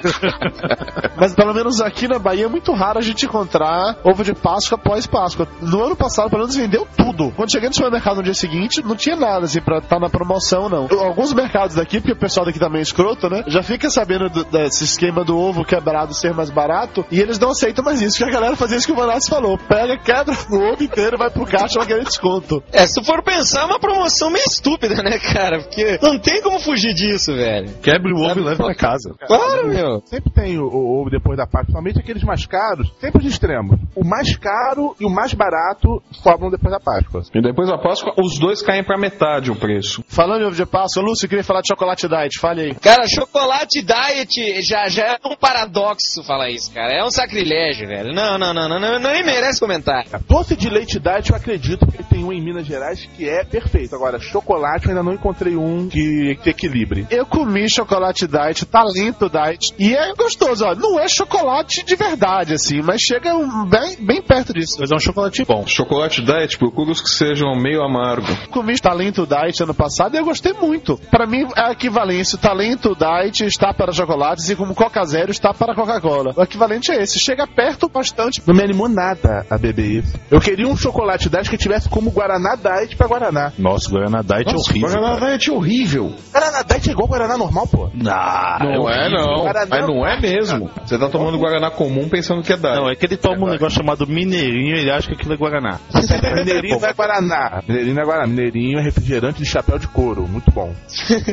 [1.16, 4.76] Mas pelo menos aqui na Bahia é muito raro a gente encontrar ovo de Páscoa
[4.80, 5.46] após Páscoa.
[5.60, 7.32] No ano passado, pelo menos, vendeu tudo.
[7.36, 10.68] Quando cheguei no supermercado no dia seguinte, não tinha nada assim pra estar na promoção,
[10.68, 10.88] não.
[11.00, 13.44] Alguns mercados daqui, porque o pessoal daqui também é escroto, né?
[13.46, 17.50] Já fica sabendo do- desse esquema do ovo quebrado ser mais barato e eles não
[17.50, 18.16] aceitam mais isso.
[18.18, 21.30] Que a galera fazia isso que o Manaus falou: pega, quebra o ovo inteiro, vai
[21.30, 22.62] pro caixa, vai ganhar desconto.
[22.72, 25.58] É, se tu for pensar, é uma promoção meio estúpida, né, cara?
[25.60, 27.74] Porque não tem como fugir disso, velho.
[27.82, 29.14] Quebre o ovo e leve pra casa.
[29.26, 30.02] Claro, meu.
[30.06, 33.78] Sempre tem o, o ovo depois da Páscoa, somente aqueles mais caros, sempre os extremos.
[33.94, 37.22] O mais caro e o mais barato sobram depois da Páscoa.
[37.34, 40.04] E depois da Páscoa, os dois caem pra metade o preço.
[40.08, 42.74] Falando em ovo de Páscoa, Lúcio, eu queria falar de chocolate diet, fale aí.
[42.74, 46.92] Cara, chocolate diet já, já é um paradoxo falar isso, cara.
[46.92, 48.14] É um sacrilégio, velho.
[48.14, 50.10] Não, não, não, não, não, não nem merece comentário.
[50.28, 53.94] Doce de leite diet eu acredito que tem um em Minas Gerais que é perfeito.
[53.94, 57.06] Agora, chocolate eu ainda não encontrei um que, que equilibre.
[57.10, 60.74] Eu comi chocolate diet, talento diet, e é gostoso, ó.
[60.74, 64.76] Não é chocolate de verdade, assim, mas chega um- bem, bem perto disso.
[64.78, 65.66] Mas é um chocolate bom.
[65.66, 68.26] Chocolate diet, procura os que sejam meio amargo.
[68.50, 70.98] Comi talento diet ano passado e eu gostei muito.
[71.10, 72.36] Pra mim, é a equivalência.
[72.36, 76.32] O talento diet está para chocolates e como Coca Zero está para Coca-Cola.
[76.36, 77.18] O equivalente é esse.
[77.18, 78.42] Chega perto bastante.
[78.46, 79.13] Não me animou nada
[79.50, 80.18] a beber isso.
[80.30, 83.52] Eu queria um chocolate diet que tivesse como Guaraná diet pra Guaraná.
[83.58, 84.88] Nossa, Guaraná Diet é horrível.
[84.88, 85.26] Guaraná cara.
[85.30, 86.12] diet é horrível.
[86.32, 87.90] Guaraná diet é igual Guaraná normal, pô.
[88.08, 89.42] Ah, Não é, não.
[89.42, 90.70] Guaraná- Mas não é mesmo.
[90.84, 92.74] Você tá tomando Guaraná comum pensando que é diet.
[92.76, 95.36] Não, é que ele toma um negócio chamado Mineirinho e ele acha que aquilo é
[95.36, 95.78] Guaraná.
[96.34, 97.62] Mineirinho não é Guaraná.
[97.68, 98.26] Mineirinho não é Guaraná.
[98.26, 100.26] Mineirinho é refrigerante de chapéu de couro.
[100.28, 100.72] Muito bom.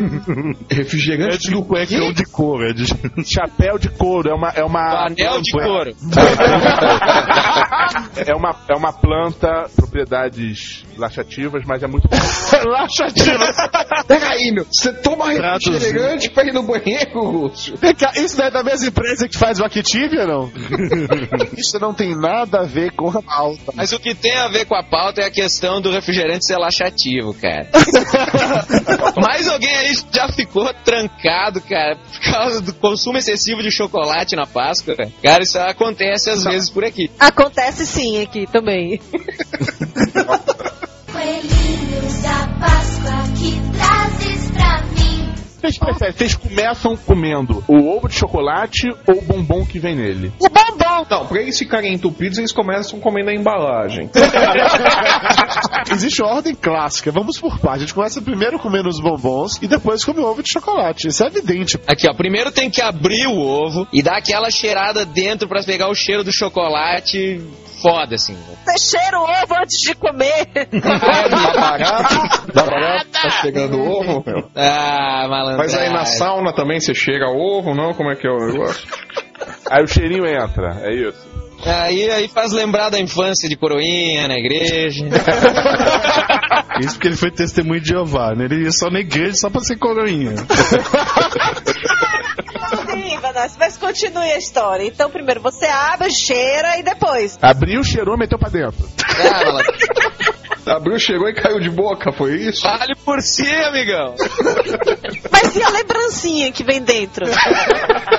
[0.69, 2.85] Refrigerante do cuecão de couro, é de...
[3.25, 4.29] Chapéu de couro.
[4.29, 4.49] É uma.
[4.49, 5.91] É uma Anel de couro.
[8.25, 12.17] É uma, é uma planta, propriedades laxativas, mas é muito bom.
[12.69, 13.39] Laxativo.
[14.07, 14.65] Pega aí, meu.
[14.65, 17.75] Você toma refrigerante pra ir no banheiro, Lúcio.
[18.15, 20.51] Isso não é da mesma empresa que faz o Activia, não?
[21.57, 23.71] Isso não tem nada a ver com a pauta.
[23.73, 26.57] Mas o que tem a ver com a pauta é a questão do refrigerante ser
[26.57, 27.69] laxativo, cara.
[29.21, 34.45] Mais alguém aí já ficou trancado, cara, por causa do consumo excessivo de chocolate na
[34.45, 34.95] Páscoa?
[34.95, 37.09] Cara, Cara, isso acontece às vezes por aqui.
[37.19, 38.99] Acontece sim aqui também.
[41.11, 45.33] Coelhinhos da Páscoa que trazes pra mim.
[45.61, 46.15] Vocês?
[46.15, 50.31] Vocês começam comendo o ovo de chocolate ou o bombom que vem nele?
[50.39, 50.80] O bombom!
[51.09, 54.09] Não, pra eles ficarem entupidos, eles começam comendo a embalagem.
[55.91, 57.77] Existe uma ordem clássica, vamos por parte.
[57.77, 61.07] A gente começa primeiro comendo os bombons e depois come o ovo de chocolate.
[61.07, 61.79] Isso é evidente.
[61.87, 65.89] Aqui, ó, primeiro tem que abrir o ovo e dar aquela cheirada dentro pra pegar
[65.89, 67.41] o cheiro do chocolate
[67.81, 68.37] foda, assim.
[68.63, 70.47] Você cheira o ovo antes de comer.
[70.53, 72.53] Dá barato?
[72.53, 73.07] Dá barato?
[73.11, 74.49] Tá pegando ovo, meu?
[74.55, 75.57] Ah, malandro.
[75.57, 77.93] Mas aí na sauna também você chega ovo, não?
[77.93, 78.87] Como é que é o negócio?
[79.69, 81.31] Aí o cheirinho entra, é isso.
[81.65, 85.05] Aí, aí faz lembrar da infância de coroinha na igreja.
[86.79, 88.45] Isso porque ele foi testemunho de Jeová, né?
[88.45, 90.33] Ele ia só na igreja só pra ser coroinha.
[93.61, 94.83] Mas continue a história.
[94.85, 97.37] Então, primeiro você abre, cheira e depois.
[97.41, 98.87] Abriu, cheirou, meteu pra dentro.
[100.65, 102.61] Abriu, chegou e caiu de boca, foi isso?
[102.63, 104.15] Vale por si, amigão.
[105.31, 107.25] Mas e a lembrancinha que vem dentro?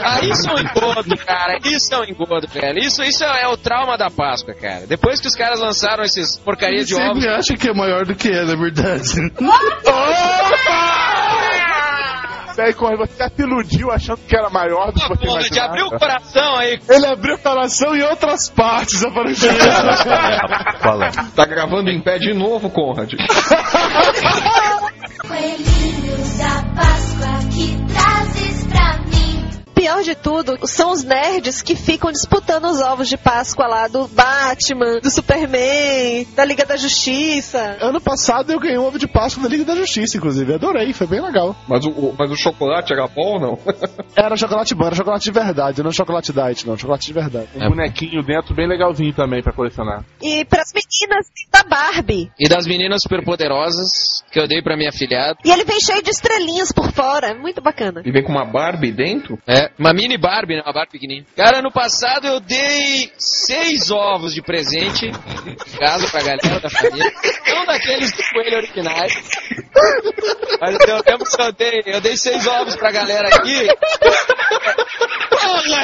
[0.05, 1.59] Ah, isso é um engodo, cara.
[1.65, 2.79] Isso é um engodo, velho.
[2.79, 4.87] Isso, isso é o trauma da Páscoa, cara.
[4.87, 7.07] Depois que os caras lançaram esses porcarias de ovos.
[7.07, 9.33] sempre acha que é maior do que é, na verdade.
[12.57, 15.69] Daí, Corre, você já se iludiu achando que era maior do que você Porra, imaginava.
[15.69, 16.81] abrir o coração aí.
[16.89, 19.59] Ele abriu o coração em outras partes, aparentemente.
[20.81, 21.11] Fala.
[21.35, 23.13] Tá gravando em pé de novo, Conrad.
[25.27, 27.12] Coelhinho da Páscoa
[29.83, 34.07] Pior de tudo, são os nerds que ficam disputando os ovos de Páscoa lá do
[34.07, 37.78] Batman, do Superman, da Liga da Justiça.
[37.80, 40.55] ano passado eu ganhei um ovo de Páscoa da Liga da Justiça, inclusive.
[40.55, 41.57] Adorei, foi bem legal.
[41.66, 43.59] Mas o, o- mas o chocolate era bom ou não?
[44.14, 47.49] Era chocolate bom, era chocolate de verdade, não chocolate diet, não, chocolate de verdade.
[47.57, 50.05] Um bonequinho dentro bem legalzinho também pra colecionar.
[50.20, 52.30] E pras meninas da Barbie.
[52.39, 55.39] E das meninas superpoderosas que eu dei pra minha filhada.
[55.45, 58.03] E ele vem cheio de estrelinhas por fora, é muito bacana.
[58.05, 59.39] E vem com uma Barbie dentro?
[59.47, 60.62] É, uma mini Barbie, né?
[60.62, 61.27] Uma Barbie pequenininha.
[61.37, 67.12] Cara, ano passado eu dei seis ovos de presente em casa pra galera da família.
[67.49, 69.14] Não daqueles do coelho originais.
[70.61, 73.66] Mas eu lembro que eu dei, eu dei seis ovos pra galera aqui.
[75.31, 75.83] Porra.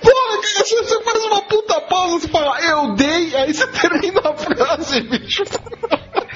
[0.00, 4.36] Porra, cara, você, faz uma puta pausa, você fala, eu dei, aí você termina a
[4.36, 5.44] frase, bicho.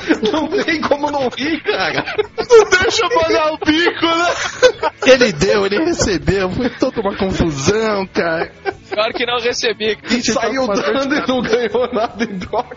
[0.33, 2.05] Não tem como não rir, cara.
[2.19, 4.91] Não deixa eu pagar o bico, né?
[5.07, 8.51] Ele deu, ele recebeu, foi toda uma confusão, cara.
[8.91, 9.99] Pior que não recebi.
[10.23, 12.77] Saiu dando e não ganhou nada em troca.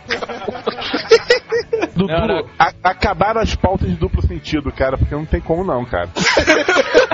[1.95, 2.49] Dudu, Não, não.
[2.59, 6.09] a- acabaram as pautas de duplo sentido, cara, porque não tem como não, cara.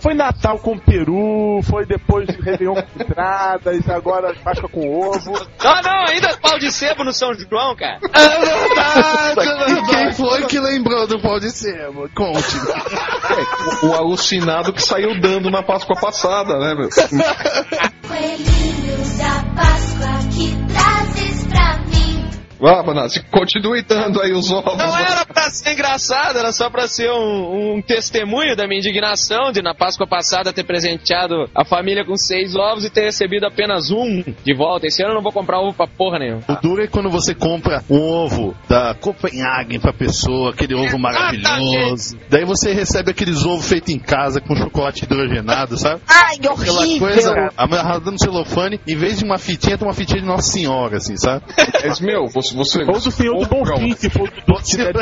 [0.00, 5.32] foi Natal com peru, foi depois Réveillon com entradas, agora Páscoa com ovo.
[5.62, 7.98] Não, não, ainda pau de sebo no São João, cara.
[8.12, 9.72] É verdade!
[9.72, 12.08] E quem foi que lembrou do pau de sebo?
[12.14, 12.56] Conte.
[13.82, 16.88] O, o alucinado que saiu dando na Páscoa passada, né, meu?
[18.06, 21.95] Coelhinho da Páscoa que trazes pra mim.
[22.58, 24.76] Vá, Banassi, continue dando aí os ovos.
[24.76, 29.52] Não era pra ser engraçado, era só pra ser um, um testemunho da minha indignação
[29.52, 33.90] de na Páscoa passada ter presenteado a família com seis ovos e ter recebido apenas
[33.90, 34.86] um de volta.
[34.86, 36.42] Esse ano eu não vou comprar ovo pra porra nenhuma.
[36.48, 42.16] O duro é quando você compra um ovo da Copenhagen pra pessoa, aquele ovo maravilhoso.
[42.30, 46.00] Daí você recebe aqueles ovos feitos em casa com chocolate hidrogenado, sabe?
[46.08, 47.08] Ai, Aquela horrível!
[47.08, 50.96] coisa amarrada no celofane, em vez de uma fitinha, tem uma fitinha de Nossa Senhora,
[50.96, 51.44] assim, sabe?
[51.86, 52.45] Mas, meu, você.
[52.54, 54.92] Você Ou do Senhor do compra Bonfim, se for do que der.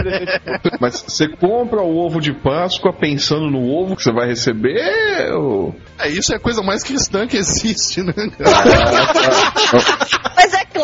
[0.81, 5.33] Mas você compra o ovo de Páscoa pensando no ovo que você vai receber?
[5.33, 5.75] Ou...
[5.99, 8.15] É, isso é a coisa mais cristã que existe, né?
[8.17, 8.45] É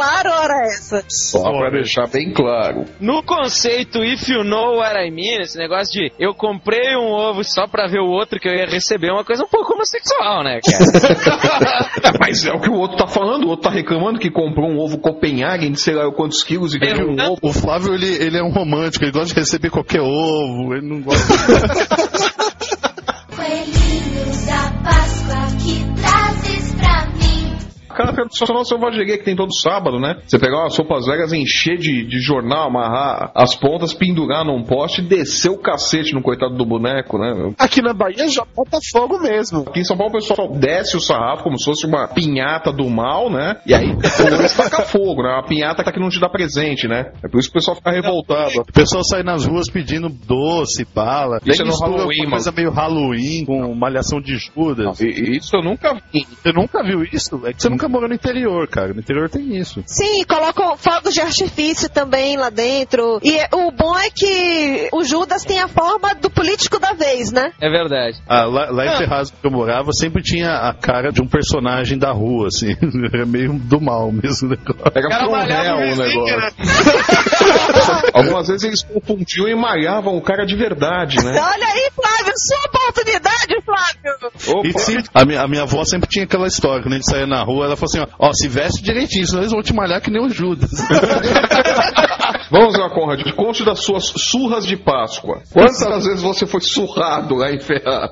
[0.00, 1.04] claro, ora essa.
[1.08, 2.86] Só pra deixar bem claro.
[2.98, 7.44] No conceito If You Know What I Mean, esse negócio de eu comprei um ovo
[7.44, 10.42] só pra ver o outro que eu ia receber, é uma coisa um pouco homossexual,
[10.42, 12.16] né, cara?
[12.18, 13.44] Mas é o que o outro tá falando.
[13.44, 16.78] O outro tá reclamando que comprou um ovo Copenhagen de sei lá quantos quilos e
[16.78, 17.38] ganhou um ovo.
[17.42, 21.02] O Flávio, ele, ele é um romântico, ele gosta de receber qualquer ovo, ele não
[21.02, 21.20] gosta.
[28.00, 30.16] Aquela tradicional selvageria que tem todo sábado, né?
[30.26, 35.00] Você pegar umas roupas velhas, encher de, de jornal, amarrar as pontas, pendurar num poste
[35.02, 37.52] e descer o cacete no coitado do boneco, né?
[37.58, 39.64] Aqui na Bahia já bota fogo mesmo.
[39.68, 42.88] Aqui em São Paulo o pessoal desce o sarrafo como se fosse uma pinhata do
[42.88, 43.56] mal, né?
[43.66, 43.96] E aí
[44.56, 45.30] taca fogo, né?
[45.30, 47.12] Uma pinhata que não te dá presente, né?
[47.22, 48.60] É por isso que o pessoal fica revoltado.
[48.60, 51.38] O pessoal sai nas ruas pedindo doce, bala.
[51.44, 55.00] Isso é no Halloween, uma coisa meio Halloween com malhação de Judas.
[55.00, 56.24] E- Isso eu nunca vi.
[56.24, 57.40] Você nunca viu isso?
[57.44, 58.94] É que você nunca morou no interior, cara.
[58.94, 59.82] No interior tem isso.
[59.86, 63.18] Sim, colocam fogos de artifício também lá dentro.
[63.22, 67.30] E é- o bom é que o Judas tem a forma do político da vez,
[67.32, 67.52] né?
[67.60, 68.18] É verdade.
[68.28, 71.98] Ah, lá, lá em Ferraz que eu morava, sempre tinha a cara de um personagem
[71.98, 72.74] da rua, assim.
[73.12, 74.90] Era meio do mal mesmo o negócio.
[74.92, 76.36] Pega Cara pro malhava réu o negócio.
[76.36, 76.50] né?
[78.12, 81.30] Algumas vezes eles confundiam e malhavam o cara de verdade, né?
[81.32, 84.64] Olha aí, Flávio, sua oportunidade, Flávio!
[84.64, 87.26] E sim, a minha, a minha avó sempre tinha aquela história, quando a gente saía
[87.26, 90.00] na rua, ela falou assim, ó, ó, se veste direitinho, senão eles vão te malhar
[90.00, 90.70] que nem o Judas.
[92.50, 93.20] Vamos lá, Conrad.
[93.34, 95.42] Conte das suas surras de Páscoa.
[95.52, 98.10] Quantas vezes você foi surrado lá em Ferraz?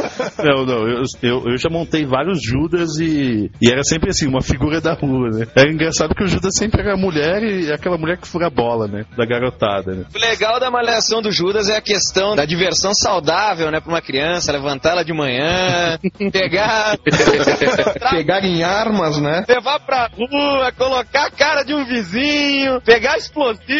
[0.38, 4.40] Não, não, eu, eu, eu já montei vários Judas e, e era sempre assim, uma
[4.40, 5.46] figura da rua, né?
[5.54, 8.86] Era engraçado que o Judas sempre era mulher e aquela mulher que fura a bola,
[8.86, 9.04] né?
[9.16, 10.04] Da garotada, né?
[10.14, 14.00] O legal da malhação do Judas é a questão da diversão saudável, né, pra uma
[14.00, 15.98] criança, levantar ela de manhã,
[16.32, 16.96] pegar,
[18.10, 19.44] Pegar em armas, né?
[19.48, 23.18] levar pra rua, colocar a cara de um vizinho, pegar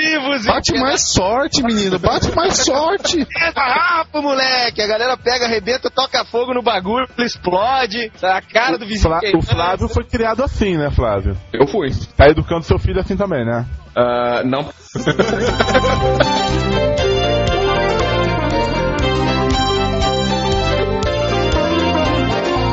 [0.01, 1.99] explosivos Bate e mais sorte, menino.
[1.99, 3.27] Bate mais sorte.
[3.55, 4.81] Rafa, moleque!
[4.83, 9.11] A galera pega, arrebenta, toca fogo no bagulho, explode, a cara do vizinho.
[9.11, 9.43] Flá- o.
[9.43, 11.37] Flávio foi criado assim, né, Flávio?
[11.53, 11.91] Eu fui.
[12.17, 13.67] Tá educando seu filho assim também, né?
[13.95, 14.71] Ah, não.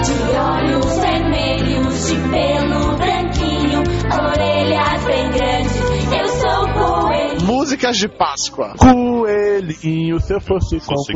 [0.03, 2.86] De olhos vermelhos, de pelo
[7.78, 8.73] Músicas de Páscoa.
[8.75, 11.13] Coelhinho, se eu fosse com Fosse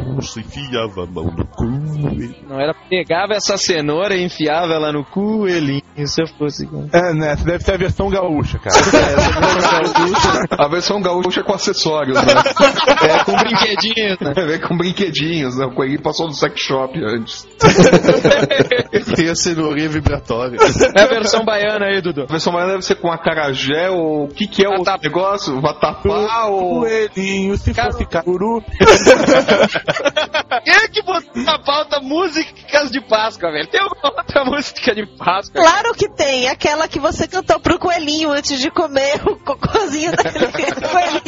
[0.00, 1.64] pão, se enfiava a mão no cu.
[2.48, 6.68] Não era pegava essa cenoura e enfiava ela no coelhinho, se eu fosse.
[6.92, 7.32] É, né?
[7.32, 8.74] Essa deve ser a versão gaúcha, cara.
[10.50, 12.32] A versão gaúcha é com acessórios, né?
[13.02, 14.32] É, com brinquedinhos, né?
[14.34, 15.66] Vem com brinquedinhos, né?
[15.66, 17.46] O coelhinho passou no sex shop antes.
[19.14, 20.58] Tem a cenourinha vibratória.
[20.96, 22.22] É a versão baiana aí, Dudu.
[22.22, 24.24] A versão baiana deve ser com acarajé ou...
[24.24, 25.60] O que que é o negócio?
[25.60, 26.80] Vatapá ou...
[26.80, 28.62] Coelhinho, se fosse canguru.
[30.64, 33.68] Quem é que botou na pauta músicas de Páscoa, velho?
[33.68, 35.60] Tem alguma outra música de Páscoa?
[35.60, 40.80] Claro que tem, aquela que você cantou pro coelhinho antes de comer o cocôzinho daquele
[40.88, 41.23] coelhinho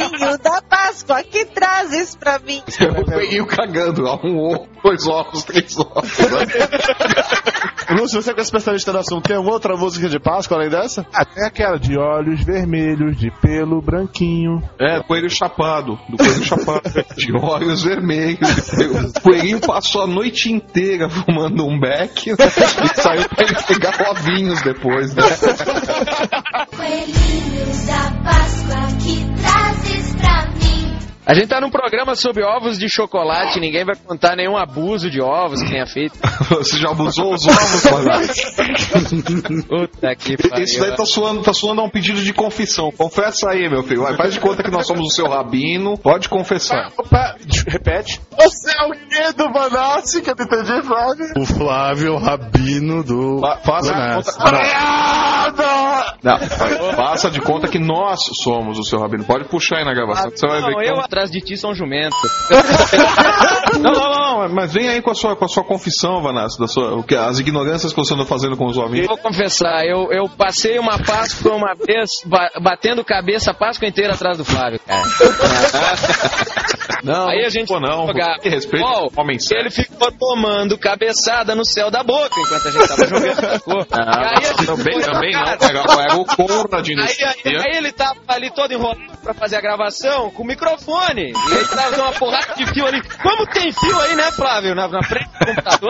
[1.07, 1.23] Páscoa.
[1.23, 2.61] Que trazes pra mim?
[2.97, 6.17] O coelhinho cagando, ó, um ovo, dois ovos, três ovos.
[7.89, 11.05] Lúcio, você que é especialista no assunto, tem alguma outra música de Páscoa além dessa?
[11.13, 14.61] Ah, tem aquela de olhos vermelhos, de pelo branquinho.
[14.79, 16.81] É, coelho chapado, do coelho chapado,
[17.15, 18.39] de olhos vermelhos.
[19.15, 22.35] O coelhinho passou a noite inteira fumando um beck né?
[22.37, 25.23] e saiu pra ele pegar ovinhos depois, né?
[26.75, 30.96] Coelhinhos da Páscoa que trazes pra mim.
[31.29, 35.21] A gente tá num programa sobre ovos de chocolate, ninguém vai contar nenhum abuso de
[35.21, 36.17] ovos que tenha feito.
[36.49, 38.11] Você já abusou os ovos, mano?
[39.67, 40.63] Puta que pariu.
[40.63, 42.91] Isso daí tá soando, tá soando a um pedido de confissão.
[42.91, 44.03] Confessa aí, meu filho.
[44.03, 45.97] Vai, faz de conta que nós somos o seu rabino.
[45.97, 46.93] Pode confessar.
[46.97, 47.35] Opa,
[47.67, 48.21] repete.
[48.37, 51.25] Você é o quê do Banassi que eu não entendi, Flávio?
[51.37, 53.39] O Flávio Rabino do.
[53.41, 54.37] Fa- Faça de Banassi.
[54.37, 56.17] conta.
[56.23, 59.25] Não, fa- faça de conta que nós somos o seu rabino.
[59.25, 60.31] Pode puxar aí na gravação.
[60.31, 62.15] que você vai ver Não, que eu é atrás de ti sou um jumento.
[63.79, 64.09] Não, não,
[64.47, 67.03] não, mas vem aí com a sua, com a sua confissão, Vanassa, da sua, o
[67.03, 69.07] que, as ignorâncias que você anda fazendo com os Eu ovinhos.
[69.07, 74.13] vou confessar, eu, eu passei uma Páscoa uma vez ba- batendo cabeça a Páscoa inteira
[74.13, 75.03] atrás do Flávio, cara.
[77.03, 78.37] Não, Aí a gente pô, não, jogar.
[78.41, 79.63] respeito ao homem sério.
[79.65, 83.59] ele ficou tomando cabeçada no céu da boca enquanto a gente tava jogando.
[83.63, 83.85] Pô.
[83.91, 85.57] Aí a gente Também, também não, era,
[86.03, 86.87] era o Conrad
[87.45, 91.06] aí ele tava ali todo enrolado pra fazer a gravação com o microfone.
[91.15, 93.01] E aí tava uma porrada de fio ali.
[93.01, 94.75] Como tem fio aí, né, Flávio?
[94.75, 95.89] Na, na frente do computador?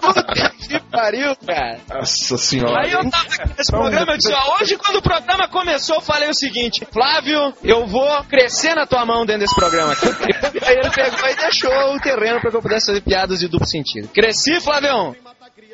[0.00, 0.22] Puta
[0.70, 1.80] que pariu, cara.
[1.88, 2.82] Nossa senhora.
[2.82, 6.00] Aí eu tava aqui nesse programa, eu disse, ó, hoje quando o programa começou, eu
[6.00, 10.06] falei o seguinte, Flávio, eu vou crescer na tua mão dentro desse programa aqui.
[10.64, 13.66] Aí ele pegou e deixou o terreno pra que eu pudesse fazer piadas de duplo
[13.66, 14.08] sentido.
[14.08, 15.14] Cresci, Flavião?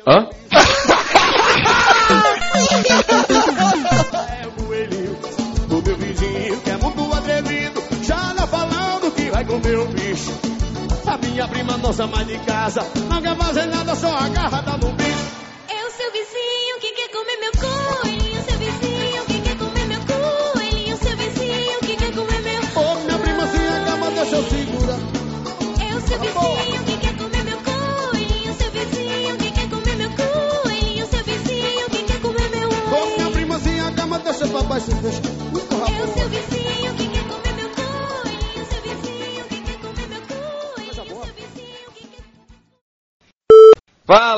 [0.07, 0.29] Hã?
[11.37, 12.81] minha prima nossa mãe de casa.
[13.07, 14.96] Não quer fazer nada, só agarrada no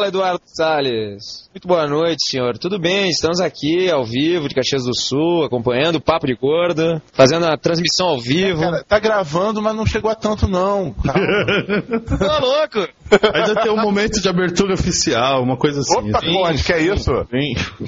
[0.09, 1.49] Eduardo Salles.
[1.53, 2.57] Muito boa noite, senhor.
[2.57, 3.09] Tudo bem?
[3.09, 7.57] Estamos aqui ao vivo de Caxias do Sul, acompanhando o Papo de Gordo, fazendo a
[7.57, 8.59] transmissão ao vivo.
[8.61, 10.93] Cara, tá gravando, mas não chegou a tanto, não.
[11.03, 12.87] Tô louco!
[13.33, 16.09] Ainda tem um momento de abertura oficial, uma coisa assim.
[16.09, 17.11] Opa, Conde, que é isso?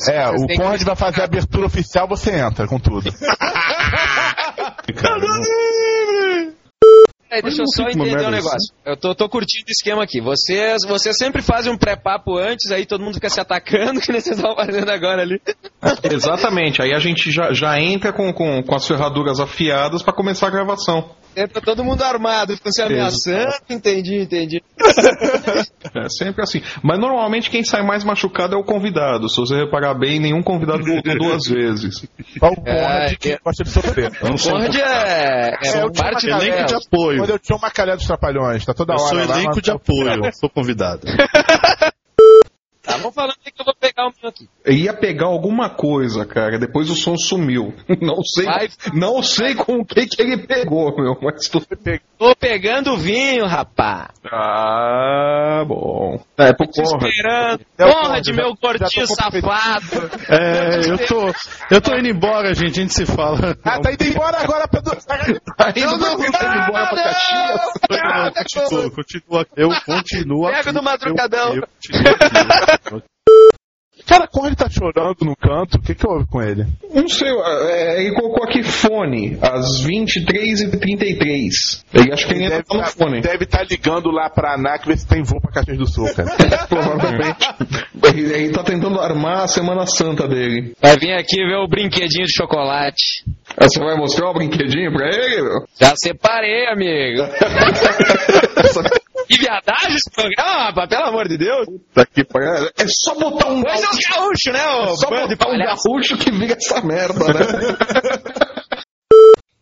[0.10, 3.12] É, o tem que- Conde vai fazer a abertura oficial, você entra com tudo.
[4.96, 5.42] Cara, não-
[7.32, 8.74] Peraí, deixa eu só entender um merda negócio.
[8.86, 10.20] Eu tô, tô curtindo o esquema aqui.
[10.20, 14.20] Vocês, vocês sempre fazem um pré-papo antes, aí todo mundo fica se atacando, que nem
[14.20, 15.40] vocês estão fazendo agora ali.
[16.04, 20.48] Exatamente, aí a gente já, já entra com, com, com as ferraduras afiadas pra começar
[20.48, 21.10] a gravação.
[21.36, 23.54] Entra todo mundo armado, ficam se ameaçando.
[23.70, 24.62] Entendi, entendi.
[25.94, 26.62] É sempre assim.
[26.84, 29.28] Mas normalmente quem sai mais machucado é o convidado.
[29.30, 32.08] Se você reparar bem, nenhum convidado voltou duas vezes.
[32.40, 34.12] Qual o É, Conrad que gosta de sofrer?
[34.24, 34.52] Não sei.
[34.52, 37.18] Conrad é, é É, parte da elenco de apoio.
[37.20, 39.36] Quando eu tinha uma calhada dos trapalhões, tá toda Eu hora sou lá.
[39.38, 41.02] elenco mas- de apoio, sou convidado.
[42.92, 44.50] Tá, vamos falando que eu vou pegar o meu aqui.
[44.66, 46.60] Eu ia pegar alguma coisa, cara.
[46.60, 47.74] Depois o som sumiu.
[48.02, 48.70] Não sei, Vai.
[48.94, 51.18] não sei com o que, que ele pegou, meu.
[51.22, 51.62] Mas tu...
[52.18, 54.10] Tô pegando vinho, rapá.
[54.32, 56.20] Ah, bom.
[56.38, 57.10] É pro Te Conrad.
[57.10, 57.66] esperando.
[57.78, 60.12] É o Conrad, Conrad, meu gordinho tô safado.
[60.30, 61.28] É, eu tô,
[61.76, 63.56] eu tô indo embora, gente, a gente se fala.
[63.64, 64.96] Ah, tá indo embora agora, Pedro.
[65.06, 67.62] Tá indo pra- indo embora pra Caxias.
[67.92, 71.50] Não, continua, continua, eu continuo Pega do madrugadão.
[71.56, 71.68] Eu, eu.
[74.08, 76.66] Cara, quando ele tá chorando no canto, o que que houve com ele?
[76.94, 81.84] Não sei, é, ele colocou aqui fone, às 23h33.
[81.94, 83.22] Ele acho que ele entra Deve no tá, fone.
[83.22, 86.30] deve tá ligando lá pra ANAC ver se tem voo pra Caxias do Sul, cara.
[86.68, 87.48] Provavelmente.
[88.06, 90.74] ele, ele tá tentando armar a Semana Santa dele.
[90.82, 93.24] Vai vir aqui ver o brinquedinho de chocolate.
[93.56, 95.66] Ah, Você vai mostrar o brinquedinho pra ele, meu?
[95.80, 97.22] Já separei, amigo.
[99.32, 101.66] Que viadagem esse programa, rapaz, pelo amor de Deus.
[101.94, 102.70] Tá aqui pra...
[102.78, 105.58] É só botar um Esse é os gaúchos, né, ô É só bando botar um
[105.58, 107.42] gaúcho que vira essa merda, né?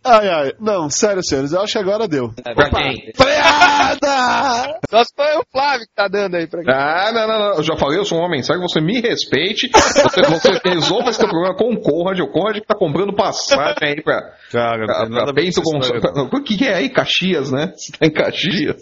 [0.10, 0.54] Ai, ai.
[0.60, 2.34] Não, sério, senhores, eu acho que agora deu.
[2.56, 3.12] Pra quem?
[3.16, 4.80] Freada!
[4.90, 6.74] Só se foi o Flávio que tá dando aí pra quem.
[6.74, 7.58] Ah, não, não, não.
[7.58, 9.70] Eu já falei, eu sou uma mensagem, você me respeite.
[9.70, 12.20] Você, você resolva esse teu problema com o Conrad.
[12.22, 14.20] O Conrad que tá comprando passagem aí pra.
[14.52, 16.04] Cara, não pra, tem nada pra a ver Bento Gonçalves.
[16.34, 16.90] O que é aí?
[16.90, 17.74] Caxias, né?
[17.76, 18.82] Você tá em Caxias.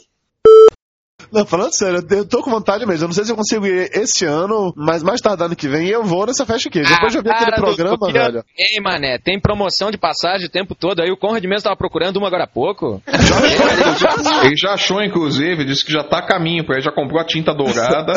[1.32, 3.03] Não, falando sério, eu tô com vontade mesmo.
[3.05, 5.88] Eu não sei se eu consigo ir esse ano, mas mais tarde ano que vem
[5.88, 6.82] eu vou nessa festa aqui.
[6.82, 8.43] Depois de eu ver aquele programa, do- velho.
[8.57, 11.11] Ei, mané, tem promoção de passagem o tempo todo aí.
[11.11, 13.01] O Conrad mesmo tava procurando uma agora há pouco.
[14.45, 17.25] Ele já achou, inclusive, disse que já tá a caminho, porque ele já comprou a
[17.25, 18.13] tinta dourada.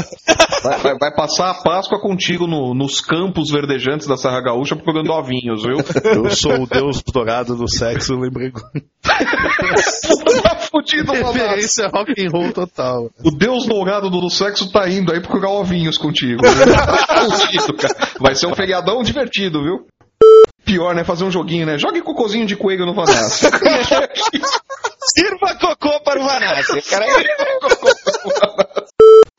[0.62, 5.10] Vai, vai- vai passar a Páscoa contigo no- nos campos verdejantes da Serra Gaúcha procurando
[5.10, 5.78] ovinhos, viu?
[6.04, 8.52] Eu sou o deus dourado do sexo, lembrei.
[9.02, 13.10] Tá fudido, Referência rock and roll total.
[13.24, 16.42] O deus dourado do, do sexo tá indo aí procurar ovinhos contigo.
[17.40, 17.94] Fudido, cara.
[18.18, 19.86] Vai ser um feriadão divertido, viu?
[20.64, 21.02] Pior, né?
[21.02, 21.78] Fazer um joguinho, né?
[21.78, 23.46] Jogue cocôzinho de coelho no Vanassi.
[25.14, 26.82] Sirva cocô para o Vanassi.
[26.82, 27.06] Cara,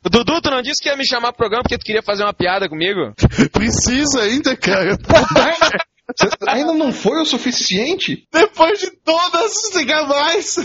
[0.03, 2.23] O Dudu, tu não disse que ia me chamar pro programa porque tu queria fazer
[2.23, 3.13] uma piada comigo?
[3.53, 4.97] Precisa ainda, cara.
[6.21, 8.27] Você ainda não foi o suficiente?
[8.31, 10.55] Depois de todas, siga mais.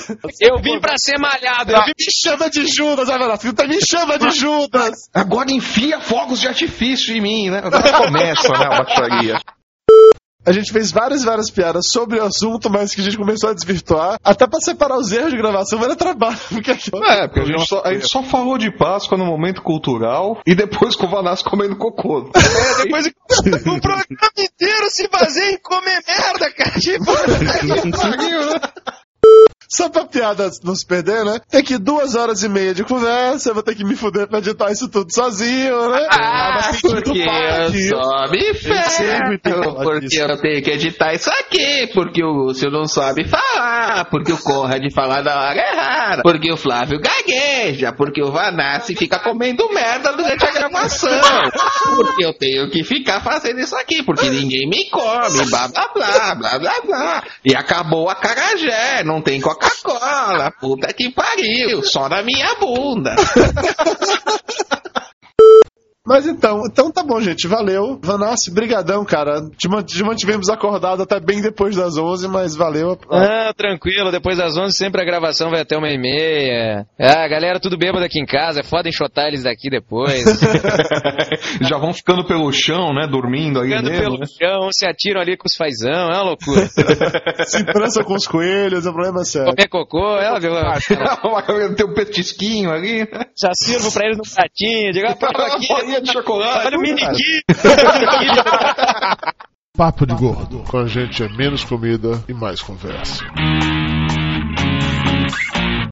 [0.41, 1.73] Eu vim pra ser malhado.
[1.73, 1.93] Eu vim...
[1.99, 3.55] Me chama de Judas, lá, filho.
[3.69, 5.09] Me chama de Judas.
[5.15, 7.63] Agora enfia fogos de artifício em mim, né?
[7.65, 9.41] Agora começa, né, a baixaria.
[10.47, 13.51] A gente fez várias e várias piadas sobre o assunto, mas que a gente começou
[13.51, 14.19] a desvirtuar.
[14.23, 16.39] Até pra separar os erros de gravação, era trabalho.
[16.49, 20.41] Porque É, porque a gente, só, a gente só falou de Páscoa no momento cultural
[20.47, 22.31] e depois com o Vanassi comendo cocô.
[22.47, 23.11] É, depois o
[23.81, 24.05] programa
[24.39, 26.79] inteiro se baseia em comer merda, cara.
[26.79, 27.13] Tipo,
[29.69, 31.41] Só pra piada não se perder, né?
[31.51, 34.39] Tem que duas horas e meia de conversa, eu vou ter que me fuder pra
[34.39, 36.07] editar isso tudo sozinho, né?
[36.11, 40.23] Ah, Porque eu só me ferro, falar porque disso.
[40.23, 44.83] eu tenho que editar isso aqui, porque o Lúcio não sabe falar, porque o Conrad
[44.95, 50.45] fala na hora errada, porque o Flávio gagueja, porque o Vanassi fica comendo merda durante
[50.45, 51.11] a gravação,
[51.97, 56.35] porque eu tenho que ficar fazendo isso aqui, porque ninguém me come, blá blá blá,
[56.35, 62.23] blá blá blá, e acabou a carajé, não tem Coca-Cola, puta que pariu, só na
[62.23, 63.15] minha bunda.
[66.07, 67.99] Mas então, então tá bom, gente, valeu.
[68.03, 69.41] Vanassi, brigadão, cara.
[69.59, 72.97] Te, man- te mantivemos acordado até bem depois das 11, mas valeu.
[73.11, 76.87] Ah, tranquilo, depois das 11 sempre a gravação vai até uma e meia.
[76.99, 80.23] Ah, galera, tudo bêbado aqui em casa, é foda enxotar eles daqui depois.
[81.69, 83.07] Já vão ficando pelo chão, né?
[83.07, 84.05] Dormindo aí Ficando mesmo.
[84.05, 84.27] pelo né?
[84.27, 86.67] chão, se atiram ali com os fazão, é uma loucura.
[87.47, 89.53] Se trança com os coelhos, é um problema sério.
[89.55, 90.53] Comer cocô, ela viu?
[91.77, 93.27] Tem um petisquinho ali, né?
[93.41, 95.96] Já sirvo pra eles no pratinho, diga, ah, aqui.
[95.97, 96.67] Bolinha de chocolate.
[96.67, 97.01] Olha o mini
[99.77, 100.65] Papo de gordo.
[100.69, 103.25] Com a gente é menos comida e mais conversa.